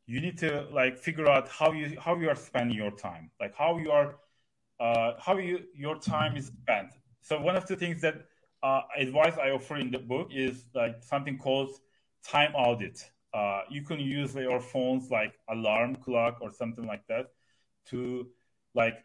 you 0.06 0.22
need 0.22 0.38
to 0.40 0.68
like 0.72 0.98
figure 0.98 1.28
out 1.28 1.48
how 1.50 1.72
you 1.72 1.98
how 2.00 2.16
you 2.16 2.30
are 2.30 2.36
spending 2.36 2.78
your 2.78 2.92
time, 2.92 3.30
like 3.40 3.54
how 3.56 3.78
you 3.78 3.92
are 3.92 4.16
uh, 4.80 5.14
how 5.20 5.38
you 5.38 5.64
your 5.76 5.98
time 6.00 6.38
is 6.38 6.48
spent. 6.48 6.90
So 7.22 7.42
one 7.42 7.56
of 7.56 7.68
the 7.68 7.76
things 7.76 8.02
that 8.02 8.26
uh, 8.64 8.82
advice 8.98 9.38
I 9.38 9.50
offer 9.52 9.78
in 9.78 9.92
the 9.92 10.00
book 10.00 10.30
is 10.32 10.66
like 10.74 11.04
something 11.04 11.38
called 11.38 11.72
time 12.24 12.54
audit. 12.56 13.04
Uh, 13.34 13.62
you 13.70 13.82
can 13.82 14.00
use 14.00 14.34
your 14.36 14.62
phones 14.62 15.12
like 15.12 15.34
alarm 15.50 15.96
clock 15.98 16.38
or 16.42 16.52
something 16.52 16.86
like 16.86 17.06
that 17.08 17.28
to 17.90 18.28
like 18.74 19.04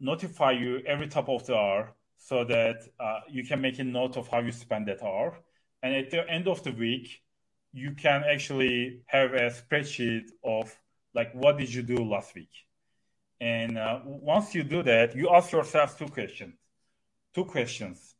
notify 0.00 0.52
you 0.52 0.82
every 0.86 1.08
top 1.08 1.28
of 1.28 1.46
the 1.46 1.56
hour 1.56 1.94
so 2.16 2.44
that 2.44 2.76
uh, 2.98 3.20
you 3.28 3.44
can 3.44 3.60
make 3.60 3.78
a 3.78 3.84
note 3.84 4.16
of 4.16 4.28
how 4.28 4.40
you 4.40 4.52
spend 4.52 4.88
that 4.88 5.02
hour. 5.02 5.38
And 5.82 5.94
at 5.94 6.10
the 6.10 6.28
end 6.28 6.48
of 6.48 6.62
the 6.62 6.72
week, 6.72 7.22
you 7.72 7.92
can 7.92 8.24
actually 8.24 9.02
have 9.06 9.34
a 9.34 9.50
spreadsheet 9.50 10.30
of 10.42 10.74
like 11.14 11.32
what 11.34 11.58
did 11.58 11.72
you 11.72 11.82
do 11.82 12.04
last 12.04 12.34
week. 12.34 12.50
And 13.40 13.76
uh, 13.76 14.00
once 14.04 14.54
you 14.54 14.62
do 14.62 14.82
that, 14.84 15.14
you 15.14 15.28
ask 15.30 15.52
yourself 15.52 15.98
two 15.98 16.06
questions. 16.06 16.54
Two 17.34 17.44
questions. 17.44 18.14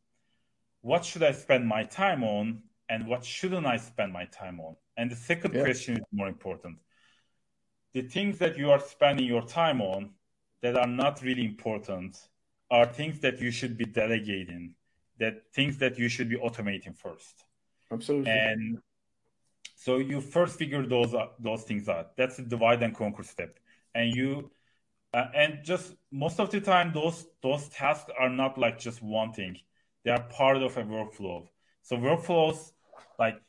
What 0.82 1.04
should 1.04 1.22
I 1.22 1.32
spend 1.32 1.66
my 1.66 1.84
time 1.84 2.22
on? 2.24 2.62
And 2.88 3.06
what 3.06 3.24
shouldn't 3.24 3.66
I 3.66 3.78
spend 3.78 4.12
my 4.12 4.26
time 4.26 4.60
on? 4.60 4.76
And 4.96 5.10
the 5.10 5.16
second 5.16 5.54
yeah. 5.54 5.62
question 5.62 5.96
is 5.96 6.04
more 6.12 6.28
important. 6.28 6.76
The 7.94 8.02
things 8.02 8.38
that 8.38 8.58
you 8.58 8.70
are 8.70 8.80
spending 8.80 9.26
your 9.26 9.46
time 9.46 9.80
on, 9.80 10.10
that 10.62 10.76
are 10.76 10.86
not 10.86 11.22
really 11.22 11.44
important 11.44 12.16
are 12.70 12.86
things 12.86 13.20
that 13.20 13.40
you 13.40 13.50
should 13.50 13.76
be 13.76 13.84
delegating, 13.84 14.74
that 15.18 15.42
things 15.54 15.78
that 15.78 15.98
you 15.98 16.08
should 16.08 16.28
be 16.28 16.36
automating 16.36 16.96
first. 16.96 17.44
Absolutely. 17.92 18.32
And 18.32 18.78
so 19.76 19.98
you 19.98 20.20
first 20.20 20.58
figure 20.58 20.86
those 20.86 21.14
those 21.38 21.62
things 21.64 21.88
out. 21.88 22.16
That's 22.16 22.36
the 22.36 22.42
divide 22.42 22.82
and 22.82 22.94
conquer 22.94 23.22
step. 23.22 23.58
And 23.94 24.14
you 24.14 24.50
uh, 25.12 25.26
and 25.34 25.58
just 25.62 25.94
most 26.10 26.40
of 26.40 26.50
the 26.50 26.60
time 26.60 26.92
those 26.92 27.26
those 27.42 27.68
tasks 27.68 28.10
are 28.18 28.30
not 28.30 28.58
like 28.58 28.78
just 28.78 29.02
one 29.02 29.32
thing. 29.32 29.58
They 30.04 30.10
are 30.10 30.22
part 30.22 30.56
of 30.56 30.76
a 30.76 30.82
workflow. 30.82 31.46
So 31.82 31.96
workflows 31.96 32.72
like 33.18 33.40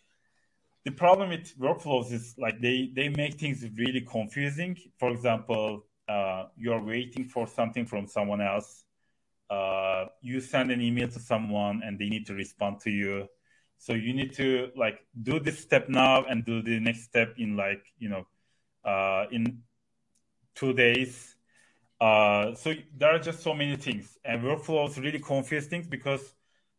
the 0.84 0.92
problem 0.92 1.30
with 1.30 1.58
workflows 1.58 2.12
is 2.12 2.36
like 2.38 2.62
they 2.62 2.92
they 2.94 3.10
make 3.10 3.36
things 3.36 3.66
really 3.78 4.02
confusing. 4.02 4.78
For 5.00 5.12
example, 5.12 5.86
uh, 6.08 6.46
you're 6.58 6.84
waiting 6.84 7.26
for 7.26 7.48
something 7.48 7.86
from 7.86 8.08
someone 8.08 8.42
else. 8.42 8.86
Uh, 9.50 10.06
you 10.22 10.40
send 10.40 10.72
an 10.72 10.82
email 10.82 11.08
to 11.08 11.20
someone 11.20 11.82
and 11.84 12.00
they 12.00 12.10
need 12.10 12.26
to 12.26 12.34
respond 12.34 12.80
to 12.82 12.90
you. 12.90 13.28
So 13.78 13.94
you 13.94 14.14
need 14.14 14.34
to 14.34 14.72
like 14.76 15.00
do 15.22 15.40
this 15.40 15.60
step 15.60 15.90
now 15.90 16.26
and 16.26 16.46
do 16.46 16.62
the 16.62 16.80
next 16.80 17.04
step 17.04 17.36
in 17.38 17.56
like 17.56 17.84
you 18.00 18.10
know 18.10 18.26
uh, 18.84 19.26
in 19.32 19.62
two 20.56 20.74
days. 20.74 21.36
Uh, 22.00 22.56
so 22.56 22.74
there 22.98 23.10
are 23.10 23.20
just 23.20 23.42
so 23.42 23.54
many 23.54 23.76
things, 23.76 24.18
and 24.26 24.42
workflows 24.44 25.02
really 25.02 25.20
confuse 25.20 25.68
things 25.68 25.88
because 25.88 26.34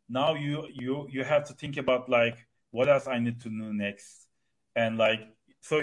now 0.08 0.34
you 0.34 0.66
you 0.72 1.06
you 1.10 1.24
have 1.24 1.44
to 1.44 1.54
think 1.54 1.76
about 1.76 2.08
like 2.08 2.46
what 2.70 2.88
else 2.88 3.06
I 3.06 3.18
need 3.18 3.40
to 3.42 3.48
do 3.48 3.72
next, 3.72 4.26
and 4.74 4.98
like 4.98 5.20
so 5.60 5.82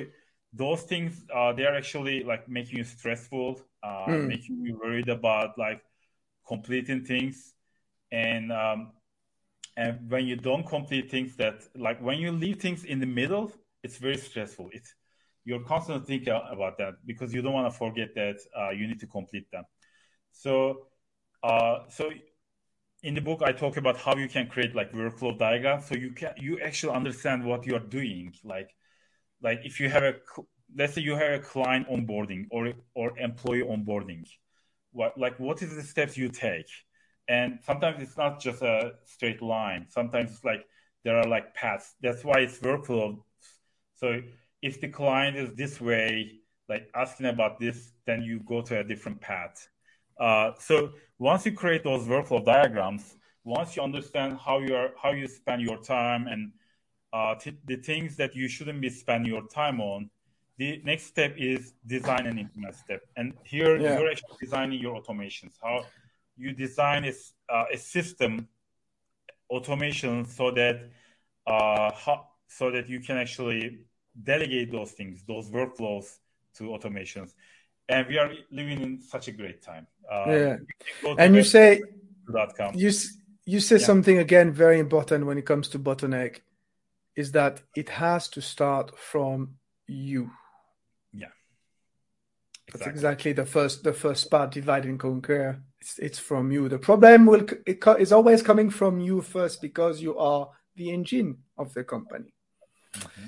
those 0.54 0.84
things 0.84 1.24
uh, 1.34 1.52
they 1.54 1.66
are 1.66 1.76
actually 1.76 2.24
like 2.24 2.48
making 2.48 2.78
you 2.78 2.84
stressful, 2.84 3.60
uh, 3.82 4.06
mm. 4.08 4.28
making 4.28 4.64
you 4.64 4.80
worried 4.82 5.10
about 5.10 5.58
like 5.58 5.82
completing 6.48 7.04
things, 7.04 7.54
and 8.12 8.52
um, 8.52 8.92
and 9.76 10.10
when 10.10 10.28
you 10.28 10.36
don't 10.36 10.66
complete 10.66 11.10
things 11.10 11.36
that 11.38 11.64
like 11.76 12.00
when 12.02 12.20
you 12.20 12.32
leave 12.32 12.60
things 12.60 12.84
in 12.84 13.00
the 13.00 13.06
middle, 13.06 13.52
it's 13.84 13.98
very 13.98 14.18
stressful. 14.18 14.70
It's 14.72 14.94
you're 15.46 15.64
constantly 15.64 16.06
thinking 16.06 16.40
about 16.50 16.78
that 16.78 16.94
because 17.06 17.34
you 17.34 17.42
don't 17.42 17.54
want 17.54 17.72
to 17.72 17.78
forget 17.78 18.16
that 18.16 18.38
uh, 18.58 18.70
you 18.70 18.88
need 18.88 19.00
to 19.00 19.08
complete 19.08 19.50
them. 19.52 19.66
So, 20.32 20.88
uh, 21.44 21.80
so 21.90 22.12
in 23.04 23.14
the 23.14 23.22
book, 23.22 23.42
I 23.44 23.52
talk 23.52 23.78
about 23.78 23.98
how 23.98 24.16
you 24.16 24.30
can 24.30 24.48
create 24.48 24.74
like 24.76 24.94
workflow 24.94 25.38
diagrams, 25.38 25.86
so 25.86 25.96
you 25.96 26.12
can 26.12 26.34
you 26.38 26.60
actually 26.60 26.96
understand 26.96 27.44
what 27.44 27.66
you 27.66 27.76
are 27.76 27.88
doing. 27.88 28.34
Like, 28.44 28.70
like 29.44 29.60
if 29.64 29.80
you 29.80 29.90
have 29.90 30.04
a 30.04 30.16
let's 30.76 30.94
say 30.94 31.02
you 31.02 31.16
have 31.16 31.32
a 31.34 31.40
client 31.40 31.88
onboarding 31.90 32.48
or 32.50 32.74
or 32.96 33.18
employee 33.20 33.64
onboarding, 33.64 34.26
what 34.92 35.18
like 35.18 35.40
what 35.40 35.62
is 35.62 35.76
the 35.76 35.84
steps 35.84 36.18
you 36.18 36.30
take? 36.30 36.70
And 37.28 37.60
sometimes 37.64 38.02
it's 38.02 38.18
not 38.18 38.42
just 38.42 38.62
a 38.62 38.94
straight 39.06 39.42
line. 39.42 39.86
Sometimes 39.90 40.32
it's 40.32 40.44
like 40.44 40.66
there 41.04 41.18
are 41.18 41.28
like 41.28 41.54
paths. 41.54 41.94
That's 42.02 42.24
why 42.24 42.40
it's 42.40 42.60
workflow. 42.60 43.18
So 43.96 44.22
if 44.62 44.82
the 44.82 44.88
client 44.88 45.38
is 45.38 45.54
this 45.56 45.80
way, 45.80 46.40
like 46.70 46.90
asking 46.96 47.28
about 47.28 47.60
this, 47.60 47.92
then 48.06 48.22
you 48.24 48.40
go 48.40 48.62
to 48.62 48.80
a 48.80 48.84
different 48.84 49.22
path. 49.22 49.68
Uh, 50.20 50.52
so 50.60 50.92
once 51.20 51.46
you 51.46 51.52
create 51.52 51.84
those 51.84 52.08
workflow 52.08 52.44
diagrams, 52.44 53.16
once 53.44 53.76
you 53.76 53.82
understand 53.84 54.38
how 54.38 54.60
you 54.60 54.76
are, 54.76 54.92
how 55.02 55.12
you 55.12 55.28
spend 55.28 55.62
your 55.62 55.78
time 55.82 56.28
and 56.28 56.52
uh, 57.14 57.36
t- 57.36 57.58
the 57.66 57.78
things 57.78 58.18
that 58.18 58.36
you 58.36 58.48
shouldn't 58.48 58.82
be 58.82 58.90
spending 58.90 59.32
your 59.32 59.48
time 59.48 59.80
on, 59.80 60.10
the 60.58 60.82
next 60.84 61.06
step 61.06 61.36
is 61.38 61.74
design 61.86 62.26
and 62.26 62.40
implement 62.40 62.76
step. 62.76 63.02
And 63.16 63.34
here 63.44 63.78
yeah. 63.78 63.98
you're 63.98 64.10
actually 64.10 64.38
designing 64.42 64.80
your 64.80 65.00
automations. 65.00 65.54
How 65.62 65.86
you 66.36 66.52
design 66.54 67.06
is 67.06 67.34
uh, 67.50 67.66
a 67.72 67.78
system 67.78 68.48
automation 69.50 70.26
so 70.26 70.52
that 70.52 70.90
uh, 71.46 71.92
how, 71.94 72.28
so 72.48 72.72
that 72.72 72.90
you 72.90 73.00
can 73.00 73.18
actually 73.18 73.80
delegate 74.24 74.72
those 74.72 74.92
things, 74.92 75.24
those 75.28 75.50
workflows 75.50 76.18
to 76.56 76.64
automations. 76.64 77.34
And 77.90 78.08
we 78.08 78.18
are 78.18 78.32
living 78.52 78.82
in 78.82 79.02
such 79.02 79.28
a 79.28 79.32
great 79.32 79.62
time. 79.62 79.88
Uh, 80.12 80.24
yeah. 80.28 80.56
And 81.18 81.36
you 81.36 81.44
say 81.44 81.82
you 82.76 82.92
you 83.46 83.60
say 83.60 83.76
yeah. 83.76 83.86
something 83.86 84.18
again 84.18 84.52
very 84.54 84.80
important 84.80 85.26
when 85.26 85.38
it 85.38 85.46
comes 85.46 85.68
to 85.70 85.80
bottleneck 85.80 86.40
is 87.16 87.32
that 87.34 87.62
it 87.76 87.90
has 87.90 88.28
to 88.30 88.42
start 88.42 88.98
from 88.98 89.56
you. 89.88 90.32
Yeah. 91.14 91.28
Exactly. 92.68 92.80
That's 92.80 92.88
exactly 92.88 93.34
the 93.34 93.46
first 93.46 93.84
the 93.84 93.94
first 93.94 94.32
part 94.32 94.52
divide 94.52 94.86
and 94.86 95.00
conquer. 95.00 95.62
It's, 95.82 96.00
it's 96.00 96.20
from 96.20 96.52
you. 96.52 96.70
The 96.70 96.80
problem 96.80 97.26
will 97.26 97.46
it 97.66 97.82
co- 97.82 97.94
is 97.94 98.12
always 98.12 98.42
coming 98.42 98.70
from 98.70 99.00
you 99.00 99.22
first 99.22 99.62
because 99.62 100.02
you 100.02 100.18
are 100.18 100.50
the 100.76 100.92
engine 100.92 101.38
of 101.58 101.74
the 101.74 101.84
company. 101.84 102.34
Mm-hmm. 102.96 103.26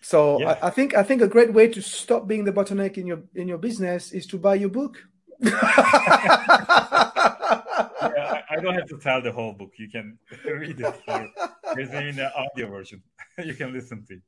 So 0.00 0.40
yeah. 0.40 0.58
I, 0.62 0.68
I, 0.68 0.70
think 0.70 0.94
I 0.94 1.02
think 1.02 1.20
a 1.20 1.28
great 1.28 1.52
way 1.52 1.68
to 1.68 1.82
stop 1.82 2.28
being 2.28 2.44
the 2.44 2.52
bottleneck 2.52 2.96
in 2.96 3.06
your 3.06 3.22
in 3.34 3.48
your 3.48 3.58
business 3.58 4.12
is 4.12 4.26
to 4.28 4.38
buy 4.38 4.54
your 4.54 4.70
book. 4.70 4.98
yeah, 8.56 8.60
I, 8.60 8.62
don't 8.62 8.74
have 8.74 8.88
to 8.88 8.98
tell 8.98 9.22
the 9.22 9.32
whole 9.32 9.52
book. 9.52 9.72
You 9.78 9.88
can 9.88 10.18
read 10.44 10.80
it. 10.80 10.94
There's 11.74 11.90
in 11.90 12.16
the 12.16 12.30
audio 12.34 12.68
version. 12.68 13.02
you 13.44 13.54
can 13.54 13.72
listen 13.72 14.04
to 14.06 14.14
it. 14.14 14.22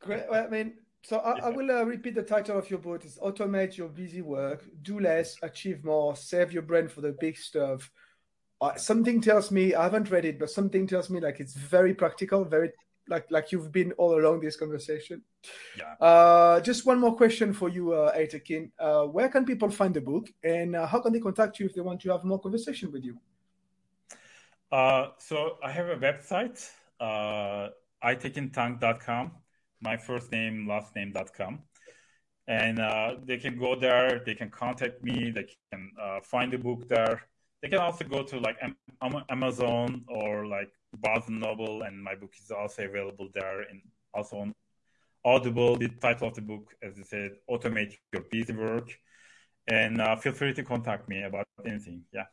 Great. 0.00 0.24
Well, 0.30 0.44
I 0.44 0.48
mean, 0.48 0.74
so 1.04 1.18
I, 1.18 1.38
I 1.46 1.48
will 1.48 1.70
uh, 1.70 1.84
repeat 1.84 2.14
the 2.14 2.22
title 2.22 2.58
of 2.58 2.70
your 2.70 2.78
book. 2.78 3.04
It's 3.04 3.18
automate 3.18 3.76
your 3.76 3.88
busy 3.88 4.22
work, 4.22 4.64
do 4.82 5.00
less, 5.00 5.36
achieve 5.42 5.84
more, 5.84 6.14
save 6.14 6.52
your 6.52 6.62
brain 6.62 6.88
for 6.88 7.00
the 7.00 7.16
big 7.20 7.36
stuff. 7.36 7.90
Uh, 8.60 8.76
something 8.76 9.20
tells 9.20 9.50
me 9.50 9.74
I 9.74 9.82
haven't 9.82 10.10
read 10.10 10.24
it, 10.24 10.38
but 10.38 10.50
something 10.50 10.86
tells 10.86 11.10
me 11.10 11.20
like 11.20 11.40
it's 11.40 11.54
very 11.54 11.94
practical, 11.94 12.44
very 12.44 12.70
like 13.08 13.28
like 13.30 13.50
you've 13.50 13.72
been 13.72 13.92
all 13.92 14.18
along 14.18 14.40
this 14.40 14.56
conversation. 14.56 15.22
Yeah. 15.76 15.94
Uh, 16.06 16.60
just 16.60 16.86
one 16.86 17.00
more 17.00 17.16
question 17.16 17.52
for 17.52 17.68
you, 17.68 17.92
uh, 17.92 18.16
Aytekin. 18.16 18.70
Uh, 18.78 19.04
where 19.06 19.28
can 19.28 19.44
people 19.44 19.70
find 19.70 19.92
the 19.92 20.00
book, 20.00 20.28
and 20.44 20.76
uh, 20.76 20.86
how 20.86 21.00
can 21.00 21.12
they 21.12 21.20
contact 21.20 21.58
you 21.58 21.66
if 21.66 21.74
they 21.74 21.80
want 21.80 22.00
to 22.02 22.10
have 22.10 22.22
more 22.22 22.40
conversation 22.40 22.92
with 22.92 23.04
you? 23.04 23.18
Uh, 24.72 25.08
so 25.18 25.58
I 25.62 25.70
have 25.70 25.88
a 25.88 25.96
website, 25.96 26.66
uh, 26.98 27.68
aytekintank.com, 28.02 29.32
my 29.82 29.98
first 29.98 30.32
name, 30.32 30.66
last 30.66 30.96
name.com. 30.96 31.60
And 32.48 32.78
uh, 32.78 33.16
they 33.22 33.36
can 33.36 33.58
go 33.58 33.78
there, 33.78 34.22
they 34.24 34.34
can 34.34 34.50
contact 34.50 35.04
me, 35.04 35.30
they 35.30 35.46
can 35.70 35.92
uh, 36.00 36.20
find 36.22 36.50
the 36.50 36.56
book 36.56 36.88
there. 36.88 37.22
They 37.62 37.68
can 37.68 37.80
also 37.80 38.04
go 38.04 38.22
to 38.24 38.40
like 38.40 38.56
Amazon 39.28 40.04
or 40.08 40.46
like 40.46 40.72
Barnes 40.94 41.28
and 41.28 41.38
Noble, 41.38 41.82
and 41.82 42.02
my 42.02 42.14
book 42.14 42.32
is 42.42 42.50
also 42.50 42.84
available 42.86 43.28
there 43.34 43.60
and 43.60 43.82
also 44.14 44.38
on 44.38 44.54
Audible. 45.24 45.76
The 45.76 45.88
title 45.88 46.28
of 46.28 46.34
the 46.34 46.40
book, 46.40 46.74
as 46.82 46.98
I 46.98 47.02
said, 47.02 47.32
Automate 47.48 47.94
Your 48.12 48.22
Busy 48.30 48.54
Work. 48.54 48.90
And 49.68 50.00
uh, 50.00 50.16
feel 50.16 50.32
free 50.32 50.54
to 50.54 50.64
contact 50.64 51.08
me 51.08 51.22
about 51.22 51.46
anything. 51.64 52.02
Yeah. 52.12 52.24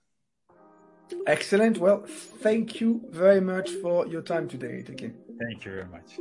Excellent. 1.27 1.77
Well, 1.77 2.03
thank 2.41 2.79
you 2.81 3.01
very 3.09 3.41
much 3.41 3.69
for 3.81 4.07
your 4.07 4.21
time 4.21 4.47
today, 4.47 4.83
Tekin. 4.83 5.13
Thank 5.39 5.65
you 5.65 5.71
very 5.71 5.85
much. 5.85 6.19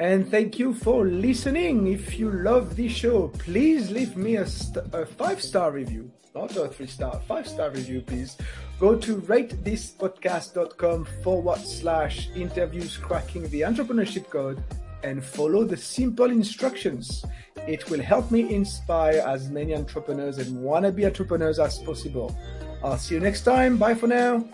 And 0.00 0.28
thank 0.28 0.58
you 0.58 0.74
for 0.74 1.06
listening. 1.06 1.86
If 1.86 2.18
you 2.18 2.30
love 2.30 2.76
this 2.76 2.92
show, 2.92 3.28
please 3.28 3.90
leave 3.90 4.16
me 4.16 4.36
a, 4.36 4.46
st- 4.46 4.92
a 4.92 5.06
five 5.06 5.40
star 5.40 5.70
review, 5.70 6.10
not 6.34 6.56
a 6.56 6.66
three 6.68 6.88
star, 6.88 7.20
five 7.28 7.46
star 7.46 7.70
review, 7.70 8.00
please. 8.00 8.36
Go 8.80 8.96
to 8.96 9.18
ratethispodcast.com 9.18 11.04
forward 11.22 11.60
slash 11.60 12.28
interviews 12.34 12.96
cracking 12.96 13.48
the 13.50 13.60
entrepreneurship 13.60 14.28
code 14.30 14.60
and 15.04 15.24
follow 15.24 15.64
the 15.64 15.76
simple 15.76 16.30
instructions. 16.30 17.24
It 17.68 17.88
will 17.88 18.02
help 18.02 18.30
me 18.32 18.52
inspire 18.52 19.22
as 19.24 19.48
many 19.48 19.76
entrepreneurs 19.76 20.38
and 20.38 20.56
wannabe 20.58 21.06
entrepreneurs 21.06 21.60
as 21.60 21.78
possible. 21.78 22.36
I'll 22.84 22.98
see 22.98 23.14
you 23.14 23.20
next 23.20 23.42
time. 23.42 23.78
Bye 23.78 23.94
for 23.94 24.06
now. 24.06 24.44